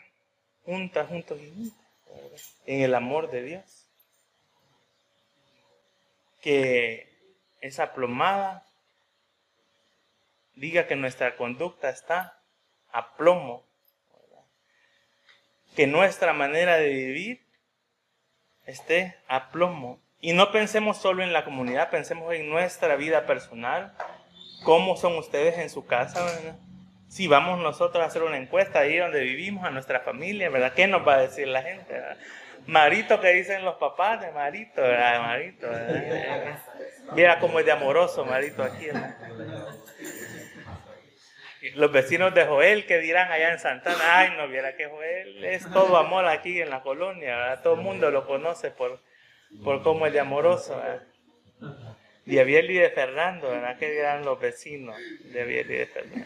juntas, 0.63 1.07
juntos 1.07 1.39
y 1.41 1.49
juntas, 1.49 2.55
en 2.65 2.81
el 2.81 2.93
amor 2.93 3.31
de 3.31 3.41
Dios 3.41 3.86
que 6.41 7.07
esa 7.61 7.93
plomada 7.93 8.65
diga 10.55 10.87
que 10.87 10.95
nuestra 10.95 11.35
conducta 11.35 11.89
está 11.89 12.41
a 12.91 13.15
plomo, 13.15 13.65
que 15.75 15.87
nuestra 15.87 16.33
manera 16.33 16.77
de 16.77 16.89
vivir 16.89 17.47
esté 18.65 19.15
a 19.27 19.49
plomo. 19.49 20.01
Y 20.19 20.33
no 20.33 20.51
pensemos 20.51 20.97
solo 20.97 21.23
en 21.23 21.31
la 21.31 21.45
comunidad, 21.45 21.91
pensemos 21.91 22.33
en 22.33 22.49
nuestra 22.49 22.95
vida 22.95 23.27
personal, 23.27 23.93
cómo 24.63 24.97
son 24.97 25.15
ustedes 25.17 25.57
en 25.59 25.69
su 25.69 25.85
casa, 25.85 26.25
Si 27.07 27.27
vamos 27.27 27.59
nosotros 27.59 28.03
a 28.03 28.07
hacer 28.07 28.23
una 28.23 28.37
encuesta 28.37 28.79
ahí 28.79 28.97
donde 28.97 29.21
vivimos, 29.21 29.63
a 29.63 29.71
nuestra 29.71 30.01
familia, 30.01 30.49
¿verdad? 30.49 30.73
¿Qué 30.73 30.87
nos 30.87 31.07
va 31.07 31.13
a 31.13 31.21
decir 31.21 31.47
la 31.47 31.61
gente? 31.61 31.95
Marito 32.67 33.19
que 33.21 33.33
dicen 33.33 33.63
los 33.63 33.75
papás 33.75 34.21
de 34.21 34.31
Marito, 34.31 34.81
¿verdad? 34.81 35.21
Marito. 35.21 35.67
Mira 37.13 37.39
cómo 37.39 37.59
es 37.59 37.65
de 37.65 37.71
amoroso 37.71 38.25
Marito 38.25 38.61
aquí. 38.61 38.87
Los 41.75 41.91
vecinos 41.91 42.33
de 42.33 42.45
Joel 42.45 42.85
que 42.85 42.99
dirán 42.99 43.31
allá 43.31 43.53
en 43.53 43.59
Santana, 43.59 44.19
ay 44.19 44.33
no, 44.37 44.47
viera 44.47 44.75
que 44.75 44.87
Joel 44.87 45.43
es 45.43 45.69
todo 45.71 45.97
amor 45.97 46.25
aquí 46.27 46.61
en 46.61 46.69
la 46.69 46.81
colonia, 46.81 47.35
¿verdad? 47.35 47.63
Todo 47.63 47.73
el 47.75 47.81
mundo 47.81 48.11
lo 48.11 48.27
conoce 48.27 48.71
por, 48.71 49.01
por 49.63 49.81
cómo 49.81 50.05
es 50.05 50.13
de 50.13 50.19
amoroso. 50.19 50.77
¿verdad? 50.77 51.03
De 52.25 52.41
Abiel 52.41 52.69
y 52.69 52.77
de 52.77 52.89
Fernando, 52.89 53.49
¿verdad? 53.49 53.77
¿Qué 53.79 53.89
dirán 53.89 54.25
los 54.25 54.39
vecinos 54.39 54.97
de 55.23 55.41
Abiel 55.41 55.71
y 55.71 55.75
de 55.75 55.85
Fernando? 55.87 56.25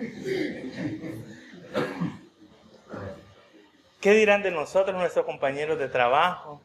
¿Qué 4.02 4.14
dirán 4.14 4.42
de 4.42 4.50
nosotros 4.50 4.98
nuestros 4.98 5.26
compañeros 5.26 5.78
de 5.78 5.88
trabajo? 5.88 6.62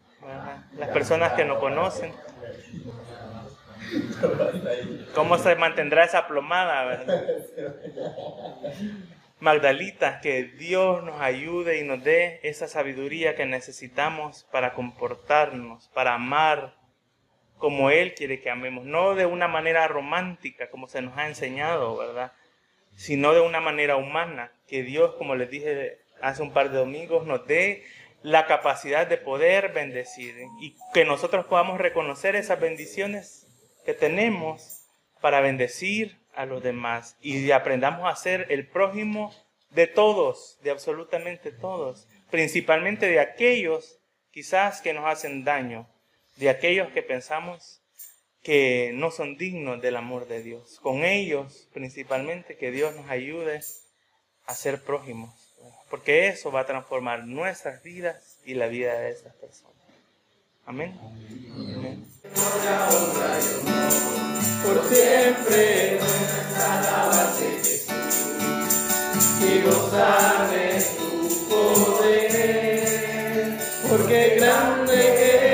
Las 0.78 0.88
personas 0.88 1.34
que 1.34 1.44
nos 1.44 1.58
conocen. 1.58 2.12
¿Cómo 5.14 5.36
se 5.36 5.54
mantendrá 5.54 6.04
esa 6.04 6.26
plomada? 6.26 6.84
¿verdad? 6.84 7.24
Magdalita, 9.38 10.20
que 10.22 10.44
Dios 10.44 11.04
nos 11.04 11.20
ayude 11.20 11.78
y 11.78 11.84
nos 11.84 12.02
dé 12.02 12.40
esa 12.42 12.68
sabiduría 12.68 13.36
que 13.36 13.44
necesitamos 13.44 14.44
para 14.50 14.72
comportarnos, 14.72 15.88
para 15.88 16.14
amar 16.14 16.74
como 17.58 17.90
Él 17.90 18.14
quiere 18.14 18.40
que 18.40 18.50
amemos, 18.50 18.86
no 18.86 19.14
de 19.14 19.26
una 19.26 19.46
manera 19.46 19.86
romántica 19.88 20.70
como 20.70 20.88
se 20.88 21.02
nos 21.02 21.16
ha 21.18 21.28
enseñado, 21.28 21.96
¿verdad? 21.96 22.32
Sino 22.94 23.34
de 23.34 23.40
una 23.40 23.60
manera 23.60 23.96
humana, 23.96 24.52
que 24.66 24.82
Dios, 24.82 25.14
como 25.16 25.34
les 25.34 25.50
dije 25.50 25.98
hace 26.20 26.42
un 26.42 26.52
par 26.52 26.70
de 26.70 26.78
domingos, 26.78 27.26
nos 27.26 27.46
dé 27.46 27.84
la 28.22 28.46
capacidad 28.46 29.06
de 29.06 29.18
poder 29.18 29.72
bendecir 29.72 30.34
y 30.60 30.74
que 30.92 31.04
nosotros 31.04 31.46
podamos 31.46 31.78
reconocer 31.78 32.34
esas 32.34 32.60
bendiciones 32.60 33.46
que 33.84 33.94
tenemos 33.94 34.82
para 35.20 35.40
bendecir 35.40 36.18
a 36.34 36.46
los 36.46 36.62
demás 36.62 37.16
y 37.20 37.50
aprendamos 37.50 38.10
a 38.10 38.16
ser 38.16 38.46
el 38.50 38.68
prójimo 38.68 39.34
de 39.70 39.86
todos, 39.86 40.58
de 40.62 40.70
absolutamente 40.70 41.52
todos, 41.52 42.08
principalmente 42.30 43.06
de 43.06 43.20
aquellos 43.20 44.00
quizás 44.30 44.80
que 44.80 44.92
nos 44.92 45.06
hacen 45.06 45.44
daño, 45.44 45.88
de 46.36 46.50
aquellos 46.50 46.88
que 46.92 47.02
pensamos 47.02 47.80
que 48.42 48.92
no 48.94 49.10
son 49.10 49.36
dignos 49.36 49.80
del 49.82 49.96
amor 49.96 50.28
de 50.28 50.42
Dios. 50.42 50.78
Con 50.80 51.04
ellos, 51.04 51.68
principalmente, 51.72 52.56
que 52.56 52.70
Dios 52.70 52.94
nos 52.94 53.10
ayude 53.10 53.60
a 54.46 54.54
ser 54.54 54.82
prójimos, 54.82 55.45
porque 55.96 56.28
eso 56.28 56.52
va 56.52 56.60
a 56.60 56.66
transformar 56.66 57.24
nuestras 57.24 57.82
vidas 57.82 58.36
y 58.44 58.52
la 58.52 58.66
vida 58.66 58.92
de 59.00 59.12
estas 59.12 59.32
personas. 59.32 59.72
Amén. 60.66 60.94
Amén. 61.74 62.04
Por 64.62 64.88
siempre 64.88 65.98
y 69.40 69.62
gozar 69.62 70.50
de 70.50 70.84
tu 70.98 71.48
poder, 71.48 72.78
porque 73.88 74.36
grande 74.38 75.45